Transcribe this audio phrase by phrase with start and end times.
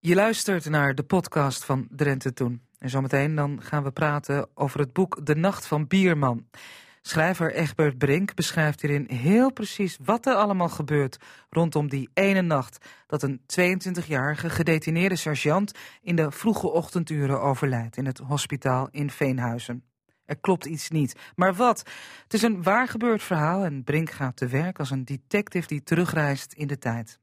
[0.00, 2.62] Je luistert naar de podcast van Drenthe Toen.
[2.78, 6.46] En zometeen dan gaan we praten over het boek De Nacht van Bierman.
[7.02, 11.16] Schrijver Egbert Brink beschrijft hierin heel precies wat er allemaal gebeurt
[11.50, 15.72] rondom die ene nacht dat een 22-jarige gedetineerde sergeant
[16.02, 19.84] in de vroege ochtenduren overlijdt in het hospitaal in Veenhuizen.
[20.24, 21.16] Er klopt iets niet.
[21.34, 21.78] Maar wat?
[22.22, 25.82] Het is een waar gebeurd verhaal en Brink gaat te werk als een detective die
[25.82, 27.18] terugreist in de tijd.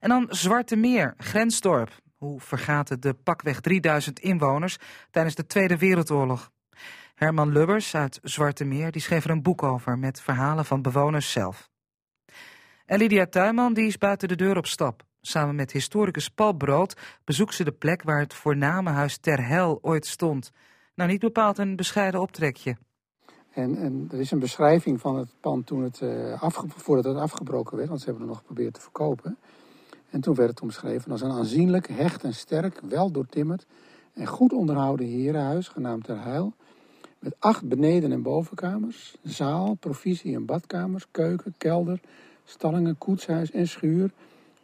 [0.00, 1.90] En dan Zwarte Meer, grensdorp.
[2.16, 4.76] Hoe vergaat het de pakweg 3000 inwoners
[5.10, 6.50] tijdens de Tweede Wereldoorlog?
[7.14, 11.32] Herman Lubbers uit Zwarte Meer die schreef er een boek over met verhalen van bewoners
[11.32, 11.70] zelf.
[12.86, 15.02] En Lydia Tuinman die is buiten de deur op stap.
[15.20, 19.78] Samen met historicus Paul Brood bezoekt ze de plek waar het voorname huis Ter Hel
[19.82, 20.50] ooit stond.
[20.94, 22.76] Nou, niet bepaald een bescheiden optrekje.
[23.50, 26.42] En, en er is een beschrijving van het pand toen het, uh,
[26.76, 29.38] voordat het afgebroken werd, want ze hebben het nog geprobeerd te verkopen.
[30.10, 33.66] En toen werd het omschreven als een aanzienlijk, hecht en sterk, wel doortimmerd
[34.14, 36.52] en goed onderhouden herenhuis, genaamd Ter Heil,
[37.18, 42.00] met acht beneden- en bovenkamers, zaal, provisie- en badkamers, keuken, kelder,
[42.44, 44.10] stallingen, koetshuis en schuur,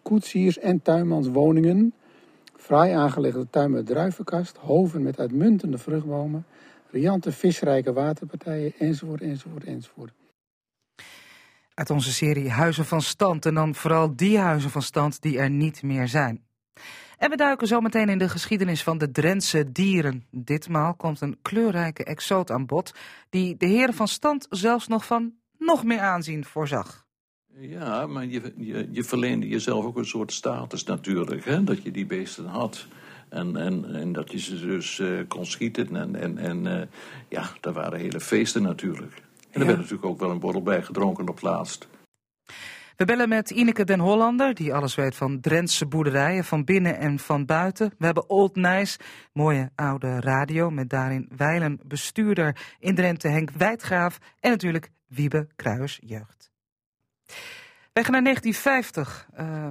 [0.03, 1.93] koetsiers- en tuinmanswoningen,
[2.57, 6.47] fraai aangelegde tuin met druivenkast, hoven met uitmuntende vruchtbomen,
[6.91, 10.13] riante visrijke waterpartijen, enzovoort, enzovoort, enzovoort.
[11.75, 15.51] Uit onze serie Huizen van Stand en dan vooral die huizen van stand die er
[15.51, 16.45] niet meer zijn.
[17.19, 20.27] En we duiken zometeen in de geschiedenis van de Drentse dieren.
[20.31, 22.95] Ditmaal komt een kleurrijke exoot aan bod
[23.31, 27.07] die de heren van stand zelfs nog van nog meer aanzien voorzag.
[27.59, 31.65] Ja, maar je, je, je verleende jezelf ook een soort status natuurlijk, hè?
[31.65, 32.87] dat je die beesten had.
[33.29, 35.97] En, en, en dat je ze dus uh, kon schieten.
[35.97, 36.83] En, en, en uh,
[37.29, 39.23] ja, daar waren hele feesten natuurlijk.
[39.55, 41.89] En er werd natuurlijk ook wel een borrel bij gedronken op laatst.
[42.97, 47.19] We bellen met Ineke den Hollander, die alles weet van Drentse boerderijen, van binnen en
[47.19, 47.95] van buiten.
[47.99, 48.99] We hebben Old Nice,
[49.33, 55.99] mooie oude radio, met daarin wijlen bestuurder in Drenthe Henk Wijdgraaf en natuurlijk Wiebe Kruis
[56.03, 56.51] Jeugd.
[57.93, 59.69] Wij gaan naar 1950, uh,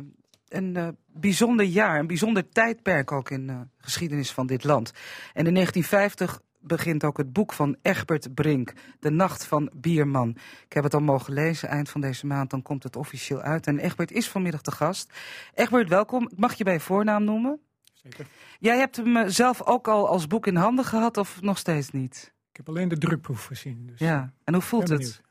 [0.48, 4.92] een uh, bijzonder jaar, een bijzonder tijdperk ook in de uh, geschiedenis van dit land.
[5.34, 10.30] En in 1950 begint ook het boek van Egbert Brink, De Nacht van Bierman.
[10.66, 13.68] Ik heb het al mogen lezen, eind van deze maand, dan komt het officieel uit.
[13.68, 15.14] En Egbert is vanmiddag te gast.
[15.54, 16.30] Egbert, welkom.
[16.36, 17.60] Mag je bij voornaam noemen?
[17.94, 18.28] Zeker.
[18.60, 22.34] Jij hebt hem zelf ook al als boek in handen gehad of nog steeds niet?
[22.50, 23.86] Ik heb alleen de drukproef gezien.
[23.86, 25.22] Dus ja, en hoe voelt het?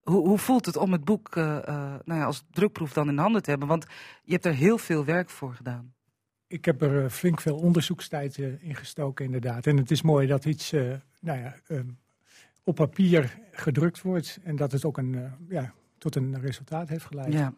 [0.00, 1.60] Hoe, hoe, voelt het om het boek uh, uh,
[2.04, 3.68] nou ja, als drukproef dan in handen te hebben?
[3.68, 3.86] Want
[4.22, 5.94] je hebt er heel veel werk voor gedaan.
[6.48, 9.66] Ik heb er uh, flink veel onderzoekstijd in gestoken, inderdaad.
[9.66, 10.70] En het is mooi dat iets
[11.20, 11.98] nou ja, um,
[12.64, 17.32] op papier gedrukt wordt en dat het ook een, ja, tot een resultaat heeft geleid.
[17.32, 17.54] Ja.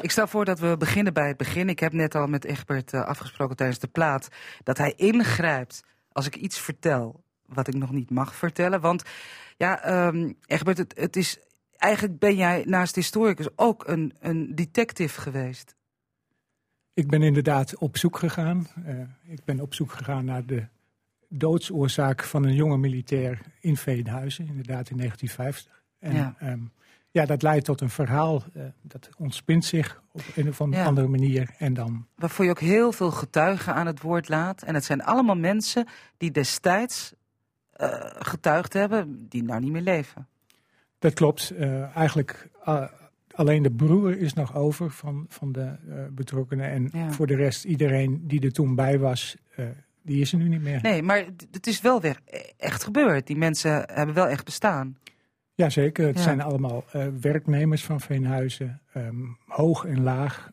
[0.00, 1.68] Ik stel voor dat we beginnen bij het begin.
[1.68, 4.28] Ik heb net al met Egbert afgesproken tijdens de plaat
[4.62, 8.80] dat hij ingrijpt als ik iets vertel wat ik nog niet mag vertellen.
[8.80, 9.02] Want
[9.56, 11.38] ja, um, Egbert, het, het is
[11.76, 15.74] eigenlijk ben jij naast historicus ook een, een detective geweest.
[16.94, 18.66] Ik ben inderdaad op zoek gegaan.
[18.86, 20.66] Uh, ik ben op zoek gegaan naar de
[21.28, 25.82] doodsoorzaak van een jonge militair in Veenhuizen, inderdaad in 1950.
[25.98, 26.72] En ja, um,
[27.10, 30.84] ja dat leidt tot een verhaal uh, dat ontspint zich op een of ja.
[30.84, 31.54] andere manier.
[31.58, 32.06] En dan...
[32.14, 34.62] Waarvoor je ook heel veel getuigen aan het woord laat.
[34.62, 35.86] En het zijn allemaal mensen
[36.16, 37.12] die destijds
[37.76, 37.88] uh,
[38.18, 40.28] getuigd hebben, die nou niet meer leven.
[40.98, 41.52] Dat klopt.
[41.52, 42.48] Uh, eigenlijk
[43.34, 46.70] alleen de broer is nog over van, van de uh, betrokkenen.
[46.70, 47.10] En ja.
[47.10, 49.36] voor de rest, iedereen die er toen bij was,
[50.02, 50.78] die is er nu niet meer.
[50.82, 52.18] Nee, maar het is wel weer
[52.56, 53.26] echt gebeurd.
[53.26, 54.96] Die mensen hebben wel echt bestaan.
[55.54, 56.22] Jazeker, het ja.
[56.22, 56.84] zijn allemaal
[57.20, 58.80] werknemers van Veenhuizen.
[58.96, 60.50] Um, hoog en laag.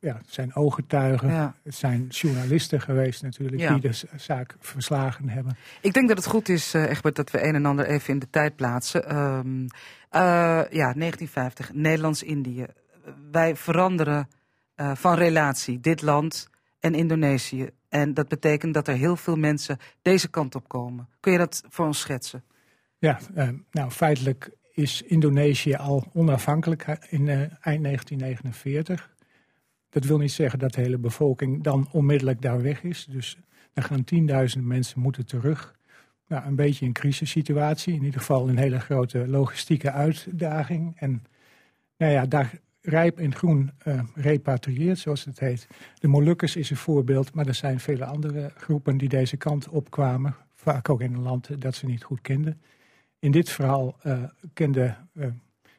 [0.00, 1.28] ja, het zijn ooggetuigen.
[1.28, 1.54] Ja.
[1.62, 5.56] Het zijn journalisten geweest natuurlijk die de zaak verslagen hebben.
[5.80, 8.30] Ik denk dat het goed is, Egbert, dat we een en ander even in de
[8.30, 9.16] tijd plaatsen.
[9.16, 9.68] Um, uh,
[10.10, 12.66] ja, 1950, Nederlands-Indië.
[13.30, 14.28] Wij veranderen
[14.76, 16.50] uh, van relatie, dit land
[16.80, 17.70] en Indonesië.
[17.88, 21.08] En dat betekent dat er heel veel mensen deze kant op komen.
[21.20, 22.44] Kun je dat voor ons schetsen?
[22.98, 23.18] Ja,
[23.70, 29.10] nou feitelijk is Indonesië al onafhankelijk in eind 1949.
[29.90, 33.06] Dat wil niet zeggen dat de hele bevolking dan onmiddellijk daar weg is.
[33.10, 33.38] Dus
[33.72, 35.78] er gaan tienduizenden mensen moeten terug.
[36.30, 37.94] Nou, een beetje een crisissituatie.
[37.94, 40.96] In ieder geval een hele grote logistieke uitdaging.
[40.98, 41.26] En
[41.96, 45.66] nou ja, daar rijp en groen uh, repatrieert, zoals het heet.
[45.98, 50.36] De Molukkers is een voorbeeld, maar er zijn vele andere groepen die deze kant opkwamen.
[50.54, 52.60] Vaak ook in een land dat ze niet goed kenden.
[53.18, 55.26] In dit verhaal uh, kende uh,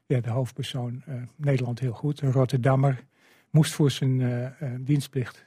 [0.06, 1.04] ja, de hoofdpersoon
[1.36, 3.04] Nederland heel goed, een Rotterdammer
[3.50, 5.44] moest voor zijn dienstplicht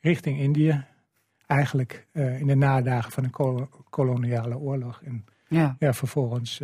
[0.00, 0.84] richting Indië.
[1.50, 5.02] Eigenlijk in de nadagen van een koloniale oorlog.
[5.02, 5.76] En ja.
[5.78, 6.62] Ja, vervolgens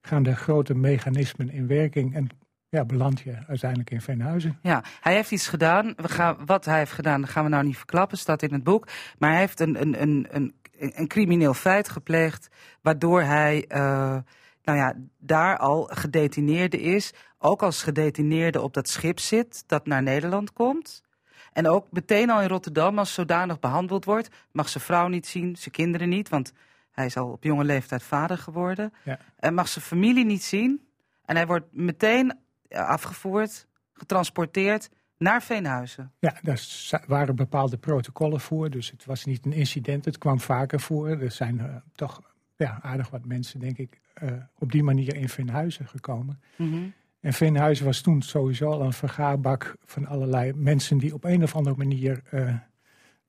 [0.00, 2.14] gaan de grote mechanismen in werking.
[2.14, 2.28] En
[2.68, 4.58] ja, beland je uiteindelijk in Veenhuizen.
[4.62, 5.92] Ja, hij heeft iets gedaan.
[5.96, 8.64] We gaan, wat hij heeft gedaan, dat gaan we nou niet verklappen, staat in het
[8.64, 8.86] boek.
[9.18, 12.48] Maar hij heeft een, een, een, een, een crimineel feit gepleegd,
[12.82, 13.78] waardoor hij uh,
[14.62, 17.12] nou ja, daar al gedetineerde is.
[17.38, 21.02] Ook als gedetineerde op dat schip zit dat naar Nederland komt.
[21.52, 24.28] En ook meteen al in Rotterdam als zodanig behandeld wordt.
[24.52, 26.52] Mag zijn vrouw niet zien, zijn kinderen niet, want
[26.90, 28.92] hij is al op jonge leeftijd vader geworden.
[29.04, 29.18] Ja.
[29.38, 30.80] En mag zijn familie niet zien.
[31.24, 32.38] En hij wordt meteen
[32.68, 36.12] afgevoerd, getransporteerd naar Veenhuizen.
[36.18, 36.62] Ja, daar
[37.06, 38.70] waren bepaalde protocollen voor.
[38.70, 41.08] Dus het was niet een incident, het kwam vaker voor.
[41.08, 42.20] Er zijn uh, toch
[42.56, 46.40] ja, aardig wat mensen, denk ik, uh, op die manier in Veenhuizen gekomen.
[46.56, 46.92] Mm -hmm.
[47.20, 51.56] En Veenhuizen was toen sowieso al een vergaarbak van allerlei mensen die op een of
[51.56, 52.54] andere manier uh,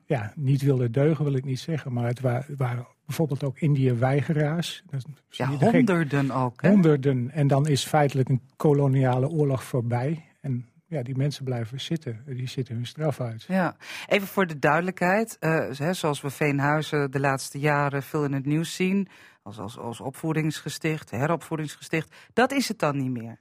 [0.06, 1.94] ja, niet wilden deugen, wil ik niet zeggen.
[1.94, 4.84] Maar het waren, waren bijvoorbeeld ook Indië-weigeraars.
[5.30, 6.62] Ja, honderden ook.
[6.62, 6.70] Hè?
[6.70, 7.32] Honderden.
[7.32, 10.26] En dan is feitelijk een koloniale oorlog voorbij.
[10.42, 12.24] En ja, die mensen blijven zitten.
[12.26, 13.44] Die zitten hun straf uit.
[13.44, 13.76] Ja,
[14.08, 15.38] even voor de duidelijkheid.
[15.40, 19.08] Uh, hè, zoals we Veenhuizen de laatste jaren veel in het nieuws zien.
[19.44, 22.16] Als, als, als opvoedingsgesticht, heropvoedingsgesticht.
[22.34, 23.40] Dat is het dan niet meer.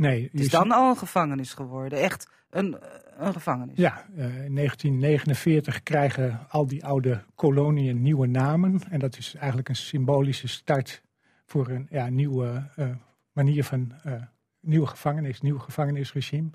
[0.00, 0.28] Nee.
[0.32, 2.00] Het is dan al een gevangenis geworden.
[2.00, 2.76] Echt een,
[3.16, 3.76] een gevangenis.
[3.76, 8.80] Ja, uh, in 1949 krijgen al die oude koloniën nieuwe namen.
[8.90, 11.02] En dat is eigenlijk een symbolische start
[11.46, 12.88] voor een ja, nieuwe uh,
[13.32, 14.12] manier van uh,
[14.60, 16.50] nieuwe gevangenis, nieuw gevangenisregime.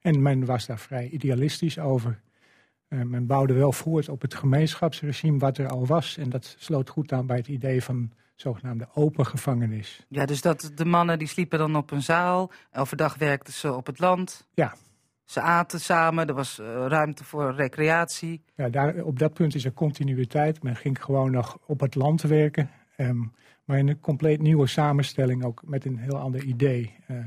[0.00, 2.20] En men was daar vrij idealistisch over.
[2.88, 6.16] Men bouwde wel voort op het gemeenschapsregime wat er al was.
[6.16, 10.06] En dat sloot goed aan bij het idee van zogenaamde open gevangenis.
[10.08, 12.50] Ja, dus dat de mannen die sliepen dan op een zaal.
[12.72, 14.46] Overdag werkten ze op het land.
[14.54, 14.74] Ja.
[15.24, 18.42] Ze aten samen, er was uh, ruimte voor recreatie.
[18.54, 20.62] Ja, daar, op dat punt is er continuïteit.
[20.62, 22.70] Men ging gewoon nog op het land werken.
[22.96, 23.32] Um,
[23.64, 26.94] maar in een compleet nieuwe samenstelling, ook met een heel ander idee.
[27.10, 27.18] Uh,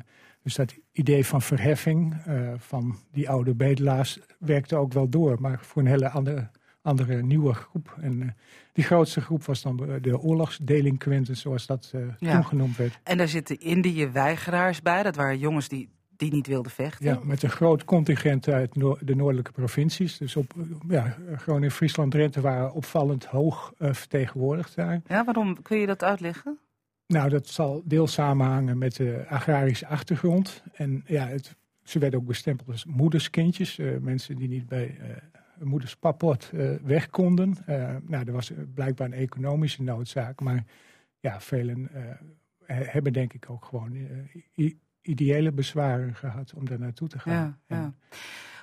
[0.44, 5.42] dus dat idee van verheffing uh, van die oude bedelaars werkte ook wel door.
[5.42, 6.50] Maar voor een hele andere,
[6.82, 7.98] andere nieuwe groep.
[8.02, 8.36] En
[8.74, 12.34] die grootste groep was dan de oorlogsdelinquenten, zoals dat ja.
[12.34, 13.00] toen genoemd werd.
[13.04, 15.04] En daar zitten Indië-weigeraars bij.
[15.04, 15.90] Dat waren jongens die
[16.22, 17.06] die niet wilden vechten.
[17.06, 20.18] Ja, met een groot contingent uit de noordelijke provincies.
[20.18, 20.54] Dus op,
[20.88, 25.02] ja, Groningen, Friesland, Drenthe waren opvallend hoog uh, vertegenwoordigd daar.
[25.08, 25.62] Ja, waarom?
[25.62, 26.58] Kun je dat uitleggen?
[27.12, 30.64] Nou, dat zal deels samenhangen met de agrarische achtergrond.
[30.74, 33.80] En ja, het, ze werden ook bestempeld als moederskindjes.
[33.80, 35.08] Uh, mensen die niet bij uh,
[35.68, 36.52] moeders papot
[36.84, 37.58] weg konden.
[38.08, 40.40] nou, er was blijkbaar een economische noodzaak.
[40.40, 40.66] Maar
[41.20, 41.90] ja, velen
[42.66, 44.08] hebben denk ik ook gewoon
[45.02, 47.34] ideële bezwaren gehad om daar naartoe te gaan.
[47.68, 47.94] Ja, ja.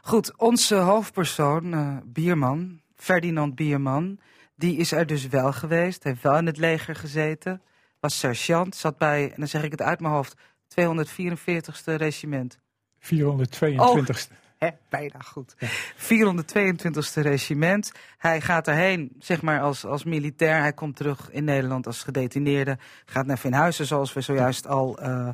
[0.02, 4.18] Goed, onze hoofdpersoon, Bierman, Ferdinand Bierman,
[4.54, 7.62] die is er dus wel geweest, heeft wel in het leger gezeten,
[8.00, 10.34] was sergeant, zat bij, en dan zeg ik het uit mijn hoofd,
[10.68, 12.58] 244ste regiment.
[13.00, 14.46] 422ste.
[14.58, 15.54] He, bijna goed.
[15.58, 15.68] Ja.
[15.96, 17.92] 422ste regiment.
[18.18, 20.60] Hij gaat erheen, zeg maar, als, als militair.
[20.60, 22.78] Hij komt terug in Nederland als gedetineerde.
[23.04, 25.28] Gaat naar Veenhuizen, zoals we zojuist al uh,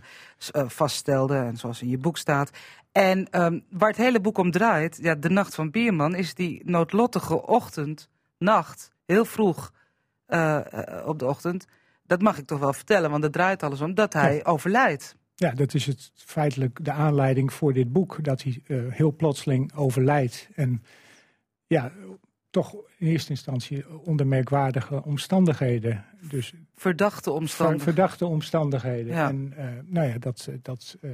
[0.53, 1.45] uh, vaststelden.
[1.45, 2.51] En zoals in je boek staat.
[2.93, 6.63] En um, waar het hele boek om draait, ja, de nacht van Bierman, is die
[6.65, 8.09] noodlottige ochtend,
[8.39, 9.73] nacht, heel vroeg
[10.29, 10.61] uh,
[11.05, 11.67] op de ochtend.
[12.07, 14.43] Dat mag ik toch wel vertellen, want het draait alles om dat hij ja.
[14.43, 15.17] overlijdt.
[15.35, 19.75] Ja, dat is het feitelijk de aanleiding voor dit boek, dat hij uh, heel plotseling
[19.75, 20.49] overlijdt.
[20.55, 20.83] En
[21.67, 21.93] ja,
[22.51, 26.05] toch in eerste instantie onder merkwaardige omstandigheden.
[26.21, 27.95] Dus verdachte omstandigheden.
[27.95, 29.15] Verdachte omstandigheden.
[29.15, 29.29] Ja.
[29.29, 31.11] En uh, nou ja, dat, dat, uh,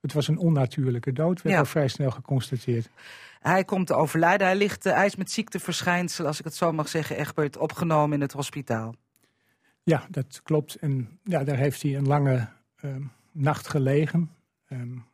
[0.00, 1.60] het was een onnatuurlijke dood, werd Ja.
[1.60, 2.88] al vrij snel geconstateerd.
[3.40, 4.46] Hij komt te overlijden.
[4.46, 8.20] Hij, ligt, hij is met ziekteverschijnselen, als ik het zo mag zeggen, Egbert, opgenomen in
[8.20, 8.94] het hospitaal.
[9.84, 10.74] Ja, dat klopt.
[10.74, 12.48] En ja, daar heeft hij een lange
[12.84, 14.30] um, nacht gelegen.
[14.68, 15.04] Um,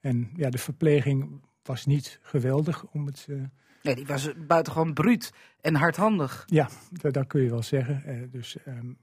[0.00, 3.26] en ja, de verpleging was niet geweldig om het.
[3.28, 3.42] Uh,
[3.82, 6.44] Nee, die was buitengewoon bruut en hardhandig.
[6.46, 8.02] ja, dat, dat kun je wel zeggen.
[8.06, 8.98] Uh, dus, um,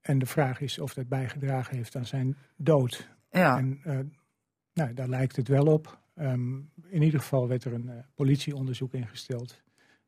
[0.00, 3.08] en de vraag is of dat bijgedragen heeft aan zijn dood.
[3.30, 3.98] Ja, En uh,
[4.72, 5.98] nou, daar lijkt het wel op.
[6.88, 9.62] In ieder geval werd er een politieonderzoek ingesteld.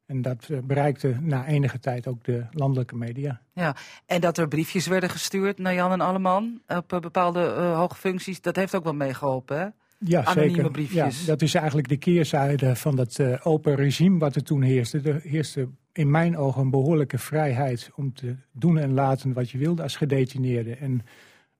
[0.09, 3.41] En dat uh, bereikte na enige tijd ook de landelijke media.
[3.53, 3.77] ja.
[4.07, 7.95] En dat er briefjes werden gestuurd naar Jan en Alleman op uh, bepaalde uh, hoge
[7.95, 9.67] functies, dat heeft ook wel meegeholpen, hè?
[9.99, 10.71] Ja, Anonieme zeker.
[10.71, 11.21] briefjes.
[11.21, 15.01] Ja, dat is eigenlijk de keerzijde van dat uh, open regime wat er toen heerste.
[15.01, 19.59] Er heerste in mijn ogen een behoorlijke vrijheid om te doen en laten wat je
[19.59, 20.75] wilde als gedetineerde.
[20.75, 21.03] En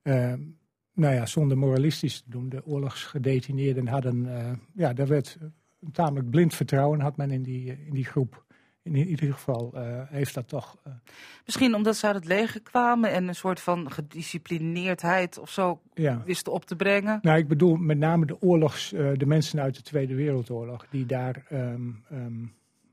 [0.03, 0.33] uh,
[0.93, 2.49] nou ja, zonder moralistisch te doen.
[2.49, 5.37] De oorlogsgedetineerden hadden, uh, ja, daar werd
[5.81, 8.47] een tamelijk blind vertrouwen had men in die, in die groep.
[8.83, 9.73] In ieder geval
[10.09, 10.77] heeft dat toch.
[11.45, 16.21] Misschien omdat ze uit het leger kwamen en een soort van gedisciplineerdheid of zo ja.
[16.25, 17.19] wisten op te brengen.
[17.21, 21.43] Nou, ik bedoel met name de oorlogs, de mensen uit de Tweede Wereldoorlog, die daar.
[21.51, 22.03] Um,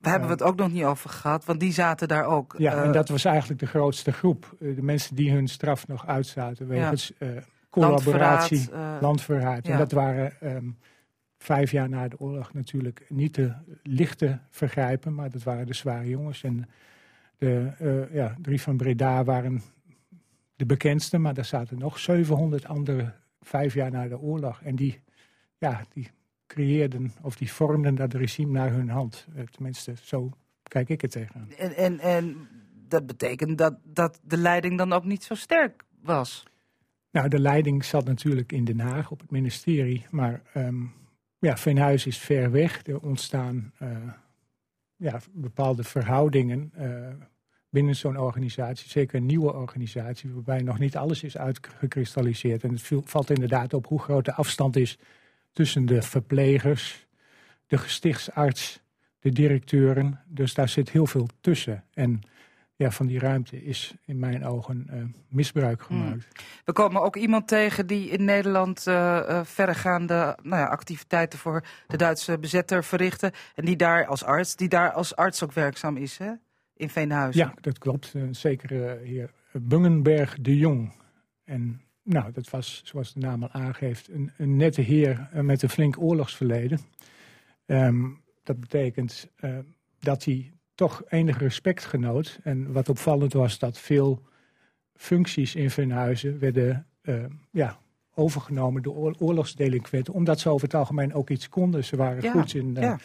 [0.00, 2.55] daar hebben we het ook nog niet over gehad, want die zaten daar ook.
[2.59, 4.57] Ja, en dat was eigenlijk de grootste groep.
[4.59, 7.26] de mensen die hun straf nog uitzaten wegens ja.
[7.71, 9.02] collaboratie, landverraad.
[9.02, 9.66] landverraad.
[9.66, 10.76] En dat waren um,
[11.47, 16.09] vijf jaar na de oorlog natuurlijk niet de lichte vergrijpen, maar dat waren de zware
[16.09, 16.43] jongens.
[16.43, 16.69] En
[17.38, 19.62] de uh, ja, drie van Breda waren
[20.57, 24.62] de bekendste, maar daar zaten nog 700 andere vijf jaar na de oorlog.
[24.62, 25.00] En die,
[25.59, 26.11] ja, die
[26.47, 29.26] creëerden of die vormden dat regime naar hun hand.
[29.37, 30.31] Uh, tenminste, zo
[30.62, 31.50] kijk ik het tegenaan.
[31.59, 32.49] En, en, en
[32.88, 36.45] dat betekent dat, dat de leiding dan ook niet zo sterk was?
[37.11, 40.93] Nou, de leiding zat natuurlijk in Den Haag op het ministerie, maar um,
[41.47, 42.87] ja, Veenhuis is ver weg.
[42.87, 43.88] Er ontstaan uh,
[44.97, 47.09] ja, bepaalde verhoudingen uh,
[47.71, 48.88] binnen zo'n organisatie.
[48.88, 52.65] Zeker een nieuwe organisatie, waarbij nog niet alles is uitgekristalliseerd.
[52.65, 54.99] En het valt inderdaad op hoe groot de afstand is
[55.53, 57.07] tussen de verplegers,
[57.67, 58.81] de gestichtsarts,
[59.19, 60.21] de directeuren.
[60.29, 61.85] Dus daar zit heel veel tussen.
[61.95, 62.21] En
[62.76, 66.02] ja, van die ruimte is in mijn ogen uh, misbruik Hmm.
[66.02, 66.26] gemaakt.
[66.64, 71.64] We komen ook iemand tegen die in Nederland uh, uh, verregaande nou ja, activiteiten voor
[71.87, 73.33] de Duitse bezetter verrichten.
[73.54, 76.33] En die daar als arts, die daar als arts ook werkzaam is, hè?
[76.76, 77.47] In Veenhuizen.
[77.47, 78.14] Ja, dat klopt.
[78.14, 80.92] Een zekere heer Bungenberg de Jong.
[81.45, 85.68] En nou, dat was, zoals de naam al aangeeft, een, een nette heer met een
[85.68, 86.80] flink oorlogsverleden.
[87.66, 89.30] Um, dat betekent
[89.99, 92.38] dat hij toch enig respect genoot.
[92.42, 94.23] En wat opvallend was dat veel
[94.95, 97.78] functies in Veenhuizen werden uh, ja,
[98.14, 100.14] overgenomen door oorlogsdelinquenten.
[100.14, 101.85] Omdat ze over het algemeen ook iets konden.
[101.85, 102.99] Ze waren ja, goed in, uh, ja.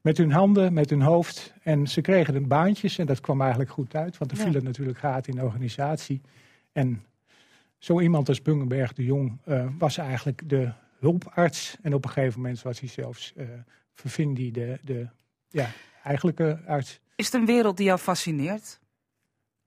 [0.00, 1.54] met hun handen, met hun hoofd.
[1.62, 4.18] En ze kregen een baantjes en dat kwam eigenlijk goed uit.
[4.18, 4.42] Want er Ja.
[4.44, 6.20] vielen natuurlijk gaten in de organisatie.
[6.72, 7.04] En
[7.78, 11.76] zo iemand als Bungenberg de Jong uh, was eigenlijk de hulparts.
[11.82, 13.46] En op een gegeven moment was hij zelfs uh,
[13.94, 15.08] Vervindi de, de
[15.48, 15.70] ja,
[16.02, 17.00] eigenlijke arts.
[17.16, 18.80] Is het een wereld die jou fascineert?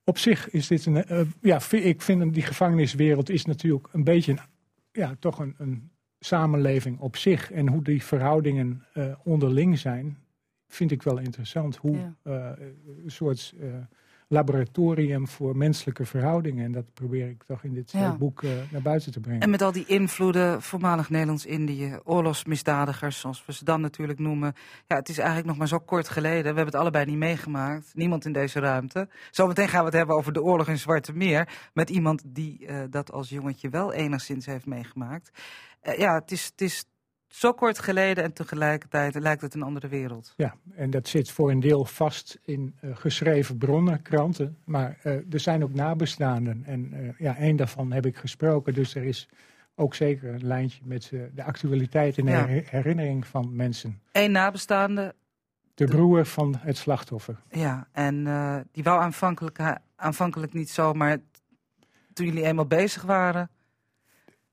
[0.03, 1.11] Op zich is dit een.
[1.11, 4.39] Uh, ja, ik vind die gevangeniswereld is natuurlijk een beetje een,
[4.91, 7.51] ja, toch een, een samenleving op zich.
[7.51, 10.17] En hoe die verhoudingen uh, onderling zijn,
[10.67, 11.75] vind ik wel interessant.
[11.75, 12.15] Hoe Ja.
[12.23, 12.67] uh,
[13.03, 13.53] een soort
[14.27, 16.65] laboratorium voor menselijke verhoudingen.
[16.65, 18.15] En dat probeer ik toch in dit Ja.
[18.17, 19.41] boek uh, naar buiten te brengen.
[19.41, 24.53] En met al die invloeden, voormalig Nederlands-Indië, oorlogsmisdadigers, zoals we ze dan natuurlijk noemen.
[24.87, 26.41] Ja, het is eigenlijk nog maar zo kort geleden.
[26.41, 27.91] We hebben het allebei niet meegemaakt.
[27.93, 29.09] Niemand in deze ruimte.
[29.31, 31.69] Zometeen gaan we het hebben over de oorlog in Zwarte Meer.
[31.73, 35.31] Met iemand die eh, dat als jongetje wel enigszins heeft meegemaakt.
[35.81, 36.85] Eh, ja, het is, het is
[37.27, 40.33] zo kort geleden en tegelijkertijd lijkt het een andere wereld.
[40.37, 44.57] Ja, en dat zit voor een deel vast in uh, geschreven bronnen, kranten.
[44.65, 46.63] Maar uh, er zijn ook nabestaanden.
[46.65, 48.73] En uh, ja, één daarvan heb ik gesproken.
[48.73, 49.29] Dus er is
[49.75, 52.45] ook zeker een lijntje met de actualiteit en Ja.
[52.47, 54.01] her- herinnering van mensen.
[54.11, 55.15] Eén nabestaande,
[55.73, 57.39] De broer van het slachtoffer.
[57.49, 59.59] ja, en eh, die wou aanvankelijk,
[59.95, 61.17] aanvankelijk niet zo, maar
[62.13, 63.49] toen jullie eenmaal bezig waren.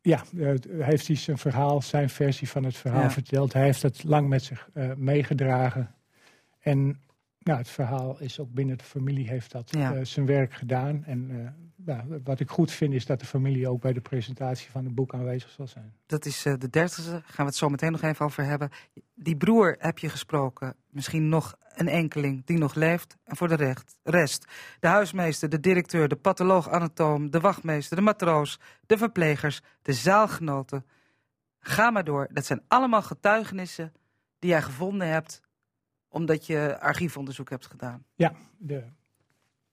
[0.07, 3.11] Ja, uh, heeft hij zijn verhaal, zijn versie van het verhaal Ja.
[3.11, 3.53] verteld.
[3.53, 5.95] Hij heeft het lang met zich uh, meegedragen.
[6.61, 7.01] En
[7.45, 9.95] nou, het verhaal is ook binnen de familie heeft dat Ja.
[9.95, 11.05] uh, zijn werk gedaan.
[11.05, 14.71] En uh, nou, wat ik goed vind is dat de familie ook bij de presentatie
[14.71, 15.93] van het boek aanwezig zal zijn.
[16.07, 18.71] Dat is eh, de dertigste, gaan we het zo meteen nog even over hebben.
[19.15, 23.17] Die broer heb je gesproken, misschien nog een enkeling die nog leeft.
[23.25, 24.47] En voor de recht, rest,
[24.81, 30.87] de huismeester, de directeur, de patholoog-anatoom, de wachtmeester, de matroos, de verplegers, de zaalgenoten.
[31.61, 33.93] Ga maar door, dat zijn allemaal getuigenissen
[34.39, 35.41] die jij gevonden hebt
[36.15, 38.05] omdat je archiefonderzoek hebt gedaan.
[38.15, 38.83] Ja, de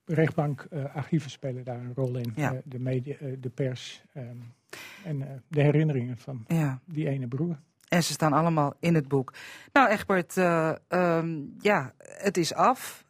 [0.06, 2.34] rechtbank, uh, archieven spelen daar een rol in.
[2.36, 2.54] Ja.
[2.54, 4.54] Uh, de, media, uh, de pers um,
[5.04, 6.80] en de herinneringen van Ja.
[6.86, 7.60] die ene broer.
[7.88, 9.34] En ze staan allemaal in het boek.
[9.74, 13.06] Nou, Egbert, um, ja, het is af.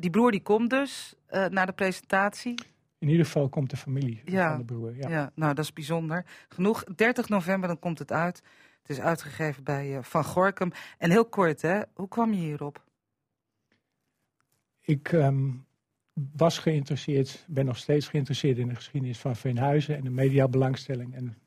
[0.00, 1.14] Die broer die komt dus
[1.48, 2.54] naar de presentatie.
[2.98, 4.48] In ieder geval komt de familie Ja.
[4.48, 4.96] van de broer.
[4.96, 5.08] Ja.
[5.08, 6.24] Ja, nou, dat is bijzonder.
[6.48, 6.84] Genoeg.
[6.84, 8.42] 30 november, dan komt het uit.
[8.86, 10.72] Het is uitgegeven bij uh, Van Gorkum.
[10.98, 11.80] En heel kort, hè?
[11.94, 12.84] Hoe kwam je hierop?
[14.80, 15.66] Ik um,
[16.36, 21.14] was geïnteresseerd, ben nog steeds geïnteresseerd in de geschiedenis van Veenhuizen en de mediabelangstelling.
[21.14, 21.38] En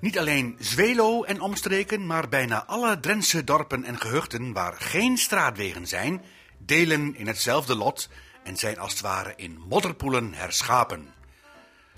[0.00, 5.86] Niet alleen Zwelo en omstreken, maar bijna alle Drentse dorpen en gehuchten waar geen straatwegen
[5.86, 6.22] zijn,
[6.58, 8.08] delen in hetzelfde lot
[8.42, 11.12] en zijn als het ware in modderpoelen herschapen.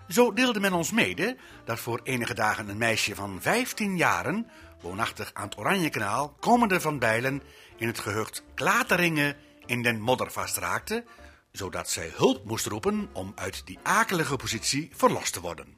[0.09, 5.31] Zo deelde men ons mede dat voor enige dagen een meisje van 15 jaren, woonachtig
[5.33, 7.43] aan het Oranjekanaal, komende van Bijlen,
[7.77, 11.05] in het gehucht Klateringen in den modder vastraakte,
[11.53, 15.77] zodat zij hulp moest roepen om uit die akelige positie verlost te worden.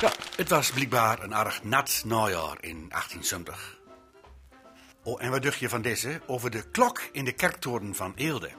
[0.00, 3.78] Ja, het was blijkbaar een erg nat najaar in 1870.
[5.02, 8.50] Oh, en wat dacht je van deze over de klok in de kerktoren van Eelde?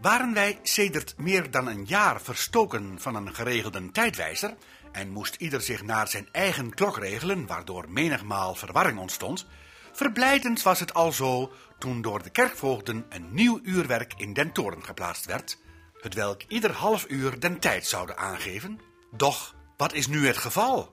[0.00, 4.54] Waren wij sedert meer dan een jaar verstoken van een geregelde tijdwijzer
[4.92, 9.46] en moest ieder zich naar zijn eigen klok regelen, waardoor menigmaal verwarring ontstond,
[9.94, 14.84] verblijdend was het al zo toen door de kerkvoogden een nieuw uurwerk in den toren
[14.84, 15.58] geplaatst werd,
[16.00, 18.80] het welk ieder half uur den tijd zouden aangeven.
[19.10, 20.92] Doch, wat is nu het geval?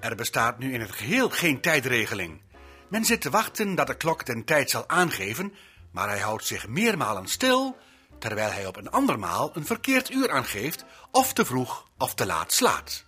[0.00, 2.40] Er bestaat nu in het geheel geen tijdregeling.
[2.88, 5.54] Men zit te wachten dat de klok den tijd zal aangeven,
[5.90, 7.76] maar hij houdt zich meermalen stil,
[8.18, 12.52] terwijl hij op een andermaal een verkeerd uur aangeeft, of te vroeg of te laat
[12.52, 13.04] slaat.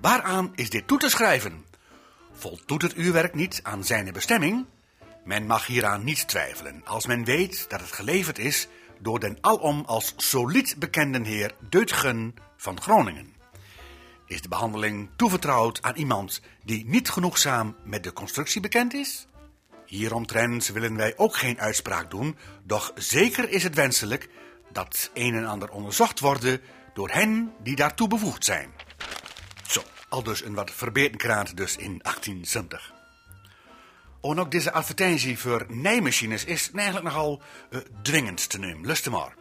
[0.00, 1.64] Waaraan is dit toe te schrijven?
[2.32, 4.66] Voldoet het uurwerk niet aan zijn bestemming?
[5.30, 9.82] Men mag hieraan niet twijfelen, als men weet dat het geleverd is door den alom
[9.86, 13.34] als solied bekende heer Deutgen van Groningen.
[14.26, 19.26] Is de behandeling toevertrouwd aan iemand die niet genoegzaam met de constructie bekend is?
[19.86, 24.28] Hieromtrent willen wij ook geen uitspraak doen, doch zeker is het wenselijk
[24.72, 26.60] dat een en ander onderzocht worden
[26.94, 28.70] door hen die daartoe bevoegd zijn.
[29.66, 32.99] Zo, al dus een wat verbeterd krant dus in 1870.
[34.22, 38.86] En ook deze advertentie voor nijmachines is eigenlijk nogal uh, dwingend te nemen.
[38.86, 39.34] Luister maar.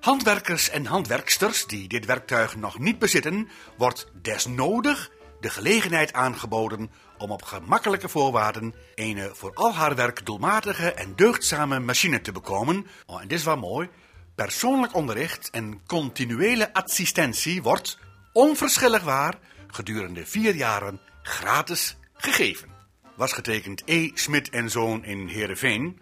[0.00, 7.30] Handwerkers en handwerksters die dit werktuig nog niet bezitten, wordt desnodig de gelegenheid aangeboden om
[7.30, 12.86] op gemakkelijke voorwaarden een voor al haar werk doelmatige en deugdzame machine te bekomen.
[13.06, 13.88] Oh, en dit is wel mooi.
[14.34, 17.98] Persoonlijk onderricht en continuele assistentie wordt,
[18.32, 22.73] onverschillig waar, gedurende vier jaren gratis gegeven.
[23.14, 24.10] Was getekend E.
[24.14, 25.98] Smit en Zoon in Heerenveen.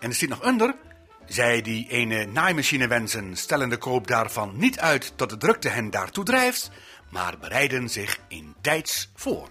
[0.00, 0.74] En er zit nog onder,
[1.26, 5.90] zij die ene naaimachine wensen, stellen de koop daarvan niet uit tot de drukte hen
[5.90, 6.70] daartoe drijft,
[7.10, 9.48] maar bereiden zich in tijds voor.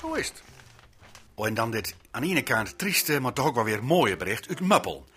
[0.00, 0.42] Zo is het.
[1.34, 4.48] Oh, en dan dit aan de kant trieste, maar toch ook wel weer mooie bericht
[4.48, 5.08] uit Muppel.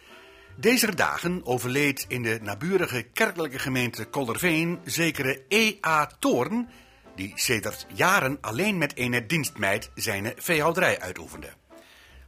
[0.55, 6.11] Deze dagen overleed in de naburige kerkelijke gemeente Kolderveen zekere E.A.
[6.19, 6.69] Toorn,
[7.15, 11.49] die sedert jaren alleen met ene dienstmeid zijn veehouderij uitoefende.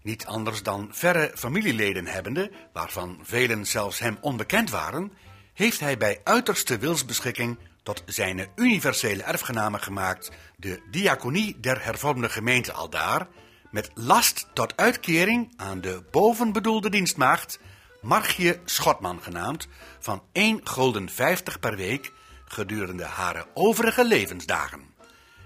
[0.01, 5.11] Niet anders dan verre familieleden hebbende, waarvan velen zelfs hem onbekend waren,
[5.53, 12.71] heeft hij bij uiterste wilsbeschikking tot zijn universele erfgename gemaakt de diaconie der hervormde gemeente
[12.71, 13.27] aldaar,
[13.71, 17.59] met last tot uitkering aan de bovenbedoelde dienstmaagd,
[18.01, 19.67] Margje Schotman genaamd,
[19.99, 22.11] van 1 gulden 50 per week
[22.45, 24.93] gedurende haar overige levensdagen.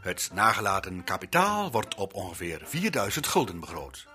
[0.02, 4.08] Het nagelaten kapitaal wordt op ongeveer 4000 gulden begroot.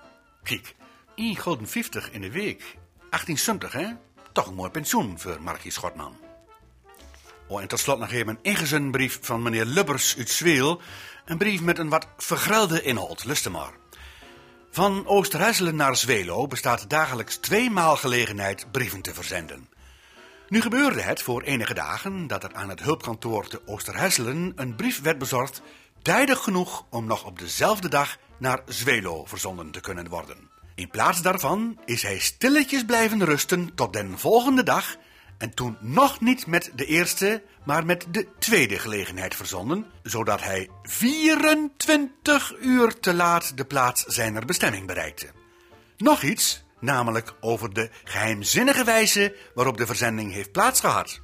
[0.43, 0.75] Kijk,
[1.15, 2.77] 1 gulden 50 in de week.
[3.11, 3.87] 1870, hè?
[4.33, 6.17] Toch een mooi pensioen voor Margie Schotman.
[7.47, 10.81] Oh, en tot slot nog even een brief van meneer Lubbers uit Zweel.
[11.25, 13.25] Een brief met een wat vergrelde inhoud.
[13.25, 13.73] Luister maar.
[14.71, 19.69] Van Oosterhuizelen naar Zwelo bestaat dagelijks tweemaal gelegenheid brieven te verzenden.
[20.49, 25.03] Nu gebeurde het voor enige dagen dat er aan het hulpkantoor te Oosterhuizelen een brief
[25.03, 25.63] werd bezorgd,
[26.03, 30.51] tijdig genoeg om nog op dezelfde dag naar Zwelo verzonden te kunnen worden.
[30.75, 34.97] In plaats daarvan is hij stilletjes blijven rusten tot den volgende dag
[35.39, 40.69] En toen nog niet met de eerste, maar met de tweede gelegenheid verzonden, zodat hij
[40.83, 45.27] 24 uur te laat de plaats zijner bestemming bereikte.
[45.97, 51.21] Nog iets, namelijk over de geheimzinnige wijze waarop de verzending heeft plaatsgehad.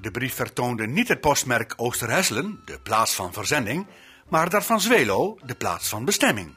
[0.00, 3.86] De brief vertoonde niet het postmerk Oosterhesselen, de plaats van verzending,
[4.28, 6.54] maar dat van Zwelo, de plaats van bestemming.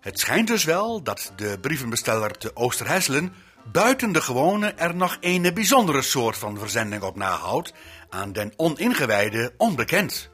[0.00, 3.34] Het schijnt dus wel dat de brievenbesteller te Oosterhesselen
[3.72, 7.72] buiten de gewone er nog een bijzondere soort van verzending op nahoudt,
[8.08, 10.30] aan den oningewijde onbekend.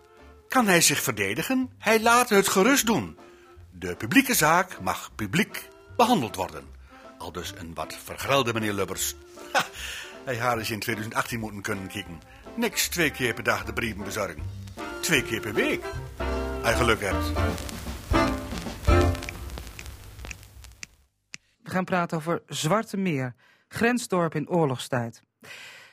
[0.49, 1.71] Kan hij zich verdedigen?
[1.79, 3.19] Hij laat het gerust doen.
[3.71, 6.65] De publieke zaak mag publiek behandeld worden.
[7.23, 9.15] Al dus een wat vergrelde meneer Lubbers.
[10.25, 12.21] Hij had eens in 2018 moeten kunnen kijken.
[12.57, 14.43] Niks twee keer per dag de brieven bezorgen.
[15.01, 15.85] Twee keer per week.
[16.63, 17.33] Hij geluk hebt.
[21.63, 23.35] We gaan praten over Zwarte Meer,
[23.69, 25.23] grensdorp in oorlogstijd.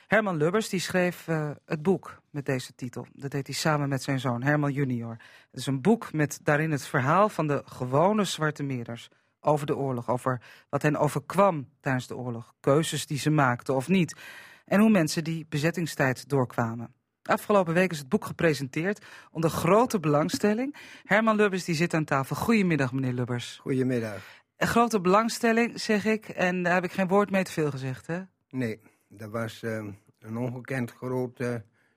[0.06, 3.06] Herman Lubbers die schreef uh, het boek met deze titel.
[3.12, 5.16] Dat deed hij samen met zijn zoon Herman junior.
[5.50, 9.08] Het is een boek met daarin het verhaal van de gewone Zwarte Meerders.
[9.40, 12.54] Over de oorlog, over wat hen overkwam tijdens de oorlog.
[12.60, 14.16] Keuzes die ze maakten of niet.
[14.64, 16.94] En hoe mensen die bezettingstijd doorkwamen.
[17.22, 20.76] Afgelopen week is het boek gepresenteerd onder grote belangstelling.
[21.04, 22.36] Herman Lubbers die zit aan tafel.
[22.36, 23.58] Goedemiddag meneer Lubbers.
[23.62, 24.42] Goedemiddag.
[24.56, 26.28] Een grote belangstelling, zeg ik.
[26.28, 28.20] En daar heb ik geen woord mee te veel gezegd, hè?
[28.50, 29.86] Nee, dat was uh,
[30.18, 31.54] een ongekend groot uh,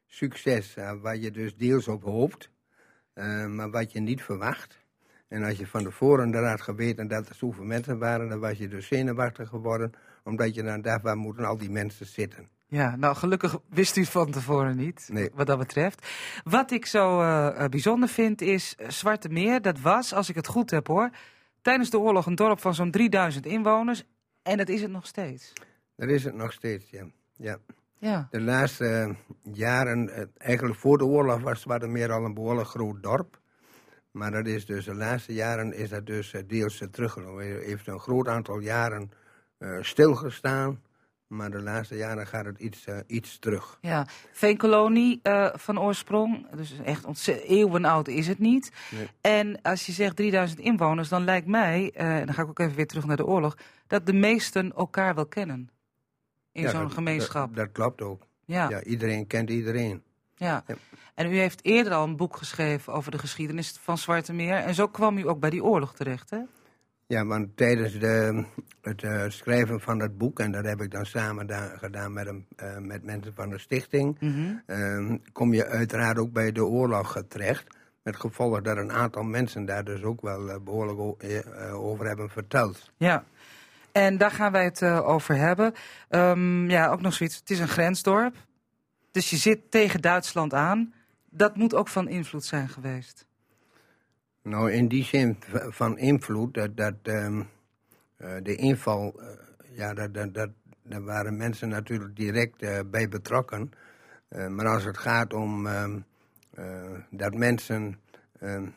[0.08, 0.78] succes.
[0.78, 2.52] Uh, waar je dus deels op hoopt,
[3.48, 4.83] maar wat je niet verwacht.
[5.34, 8.30] En als je van tevoren had geweten dat er zoveel mensen waren...
[8.30, 9.92] dan was je dus zenuwachtig geworden.
[10.24, 12.48] Omdat je dan dacht, waar moeten al die mensen zitten?
[12.68, 15.30] Ja, nou gelukkig wist u van tevoren niet, nee.
[15.34, 16.08] wat dat betreft.
[16.44, 17.18] Wat ik zo
[17.70, 21.10] bijzonder vind is, Zwarte Meer, dat was, als ik het goed heb hoor
[21.64, 24.04] tijdens de oorlog een dorp van zo'n 3000 inwoners.
[24.42, 25.54] En dat is het nog steeds.
[25.96, 27.06] Dat is het nog steeds, ja.
[27.36, 27.58] ja.
[27.98, 28.28] ja.
[28.32, 33.04] De laatste uh, jaren, uh, eigenlijk voor de oorlog was Zwartemeer al een behoorlijk groot
[33.04, 33.42] dorp.
[34.14, 37.48] Maar dat is dus de laatste jaren is dat dus uh, deels teruggenomen.
[37.48, 39.12] Het heeft een groot aantal jaren
[39.82, 40.80] stilgestaan.
[41.34, 43.78] Maar de laatste jaren gaat het iets, uh, iets terug.
[43.82, 46.48] Ja, veenkolonie uh, van oorsprong.
[46.56, 48.72] Dus echt eeuwenoud is het niet.
[48.92, 49.08] Nee.
[49.22, 52.76] En als je zegt 3000 inwoners, dan lijkt mij, en dan ga ik ook even
[52.76, 55.70] weer terug naar de oorlog, dat de meesten elkaar wel kennen.
[56.52, 57.56] In ja, zo'n gemeenschap.
[57.56, 58.28] Dat, dat, klopt ook.
[58.46, 58.70] Ja.
[58.70, 58.84] ja.
[58.84, 60.04] Iedereen kent iedereen.
[60.36, 60.64] Ja.
[60.68, 60.76] ja.
[61.14, 64.56] En u heeft eerder al een boek geschreven over de geschiedenis van Zwarte Meer.
[64.56, 66.40] En zo kwam u ook bij die oorlog terecht, hè?
[67.08, 68.46] Ja, want tijdens de,
[68.82, 72.28] het uh, schrijven van dat boek, en dat heb ik dan samen da gedaan met,
[72.28, 74.62] een, uh, met mensen van de stichting, mm -hmm.
[75.12, 77.76] uh, kom je uiteraard ook bij de oorlog terecht.
[78.04, 81.00] Met gevolg dat een aantal mensen daar dus ook wel behoorlijk
[81.74, 82.92] over hebben verteld.
[82.98, 83.24] Ja,
[83.92, 85.74] en daar gaan wij het over hebben.
[86.10, 87.40] Um, ja, ook nog zoiets.
[87.40, 88.36] Het is een grensdorp.
[89.14, 90.94] Dus je zit tegen Duitsland aan.
[91.30, 93.26] Dat moet ook van invloed zijn geweest.
[94.42, 95.38] Nou, in die zin
[95.70, 97.40] van invloed, dat, dat um,
[98.18, 99.26] uh, de inval, uh,
[99.72, 100.50] ja, dat, dat,
[100.84, 103.72] daar waren mensen natuurlijk direct uh, bij betrokken.
[104.50, 106.06] maar als het gaat om um,
[107.10, 108.00] dat mensen,
[108.42, 108.76] um,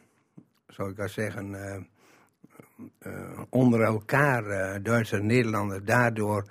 [0.68, 1.88] zou ik wel zeggen,
[3.48, 4.42] onder elkaar,
[4.82, 6.44] Duitsers en Nederlanders, daardoor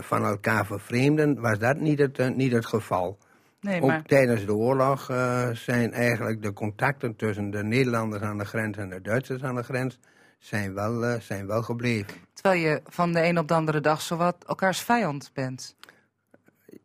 [0.00, 3.18] van elkaar vervreemden, was dat niet het, niet het geval.
[3.62, 4.02] Nee, Ook maar...
[4.02, 8.88] tijdens de oorlog uh, zijn eigenlijk de contacten tussen de Nederlanders aan de grens en
[8.88, 9.98] de Duitsers aan de grens
[10.38, 12.14] zijn wel, uh, zijn wel gebleven.
[12.32, 15.76] Terwijl je van de een op de andere dag zowat elkaars vijand bent.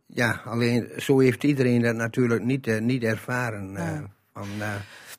[0.05, 3.71] Ja, alleen zo heeft iedereen dat natuurlijk niet, uh, niet ervaren.
[3.71, 4.03] Ja.
[4.33, 4.47] Van,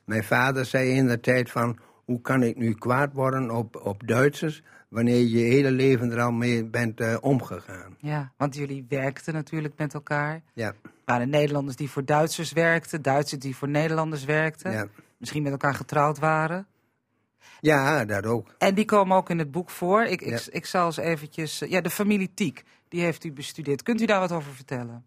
[0.05, 4.07] mijn vader zei in de tijd van, hoe kan ik nu kwaad worden op, op
[4.07, 7.95] Duitsers wanneer je je hele leven er al mee bent uh, omgegaan.
[7.99, 10.41] Ja, want jullie werkten natuurlijk met elkaar.
[10.53, 10.67] Ja.
[10.83, 14.71] Er waren Nederlanders die voor Duitsers werkten, Duitsers die voor Nederlanders werkten.
[14.71, 14.87] Ja.
[15.17, 16.67] Misschien met elkaar getrouwd waren.
[17.59, 18.55] Ja, dat ook.
[18.57, 20.03] En die komen ook in het boek voor.
[20.03, 20.35] Ik, Ja.
[20.35, 21.63] ik, ik zal eens eventjes...
[21.67, 23.83] Ja, de familie Tiek, die heeft u bestudeerd.
[23.83, 25.05] Kunt u daar wat over vertellen?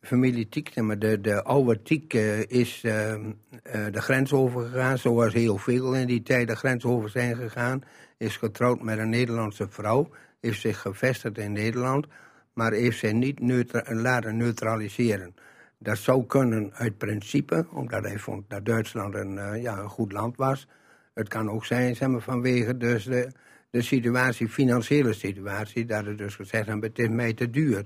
[0.00, 3.14] Familie Tiek, maar de, de oude Tiek uh, is uh,
[3.90, 7.82] de grens overgegaan, zoals heel veel in die tijd de grens over zijn gegaan.
[8.18, 12.06] Is getrouwd met een Nederlandse vrouw, heeft zich gevestigd in Nederland,
[12.52, 15.34] maar heeft zich niet neutra laten neutraliseren.
[15.78, 20.36] Dat zou kunnen uit principe, omdat hij vond dat Duitsland een, ja, een goed land
[20.36, 20.68] was.
[21.14, 23.32] Het kan ook zijn, zeg maar, vanwege dus de,
[23.70, 27.84] de situatie, financiële situatie, dat het dus gezegd hebben, het is mij te duur.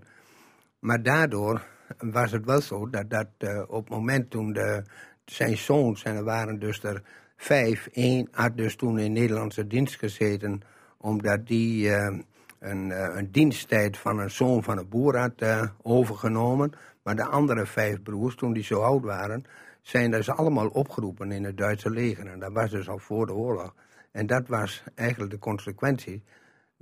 [0.78, 1.66] Maar daardoor
[1.98, 4.82] was het wel zo dat, dat uh, op het moment toen de,
[5.24, 7.02] zijn zoons, en er waren dus er
[7.42, 10.62] vijf, één had dus toen in Nederlandse dienst gezeten,
[10.96, 12.18] omdat die uh,
[12.58, 16.72] een, een diensttijd van een zoon van een boer had overgenomen.
[17.02, 19.44] Maar de andere vijf broers, toen die zo oud waren,
[19.80, 22.26] zijn dus allemaal opgeroepen in het Duitse leger.
[22.26, 23.74] En dat was dus al voor de oorlog.
[24.12, 26.22] En dat was eigenlijk de consequentie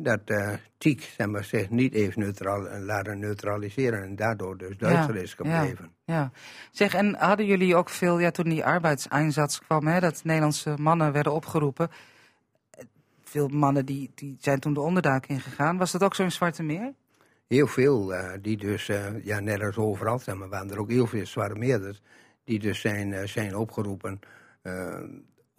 [0.02, 5.16] dat uh, Tiek zeg maar, zich niet heeft neutraal, laten neutraliseren en daardoor dus Duitser
[5.16, 5.92] is gebleven.
[6.04, 6.30] Ja, ja,
[6.70, 11.12] Zeg, en hadden jullie ook veel, ja, toen die arbeidseinsatz kwam, hè, dat Nederlandse mannen
[11.12, 11.90] werden opgeroepen,
[13.22, 15.78] veel mannen die, die zijn toen de onderduik ingegaan.
[15.78, 16.92] Was dat ook zo in Zwarte Meer?
[17.46, 20.90] Heel veel, uh, die dus, uh, ja, net als overal, zeg maar, waren er ook
[20.90, 22.02] heel veel Zwarte Meerders,
[22.44, 24.20] die dus zijn, zijn opgeroepen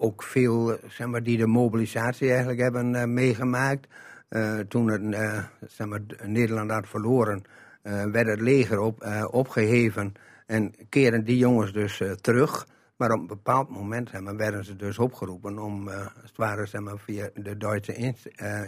[0.02, 3.88] ook veel zeg maar, die de mobilisatie eigenlijk hebben meegemaakt.
[4.36, 7.44] Uh, toen het, uh, zeg maar, Nederland had verloren,
[7.84, 10.14] uh, werd het leger op, opgeheven
[10.46, 12.68] en keren die jongens dus terug.
[12.98, 17.30] Maar op een bepaald moment werden ze dus opgeroepen om, het ware zeg maar, via
[17.34, 18.16] de Duitse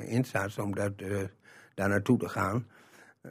[0.06, 0.91] inzet, om dat,
[1.73, 2.67] daar naartoe te gaan.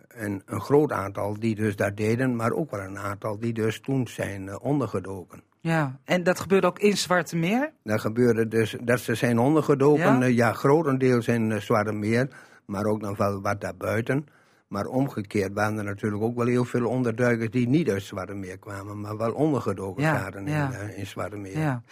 [0.09, 3.81] En een groot aantal die dus dat deden, maar ook wel een aantal die dus
[3.81, 5.43] toen zijn ondergedoken.
[5.63, 7.73] Ja, en dat gebeurde ook in Zwarte Meer?
[7.83, 12.29] Dat gebeurde dus, dat ze zijn ondergedoken, ja, eh, ja grotendeels in uh, Zwarte Meer,
[12.67, 14.27] maar ook nog wel wat daarbuiten.
[14.69, 18.59] Maar omgekeerd waren er natuurlijk ook wel heel veel onderduikers die niet uit Zwarte Meer
[18.59, 21.59] kwamen, maar wel ondergedoken waren in, uh, in Zwarte Meer.
[21.59, 21.83] Ja.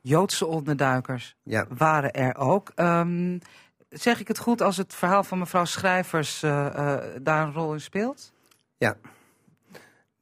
[0.00, 1.36] Joodse onderduikers
[1.68, 2.72] waren er ook.
[2.76, 3.38] Um,
[3.88, 8.32] zeg ik het goed als het verhaal van mevrouw Schrijvers daar een rol in speelt?
[8.76, 8.96] Ja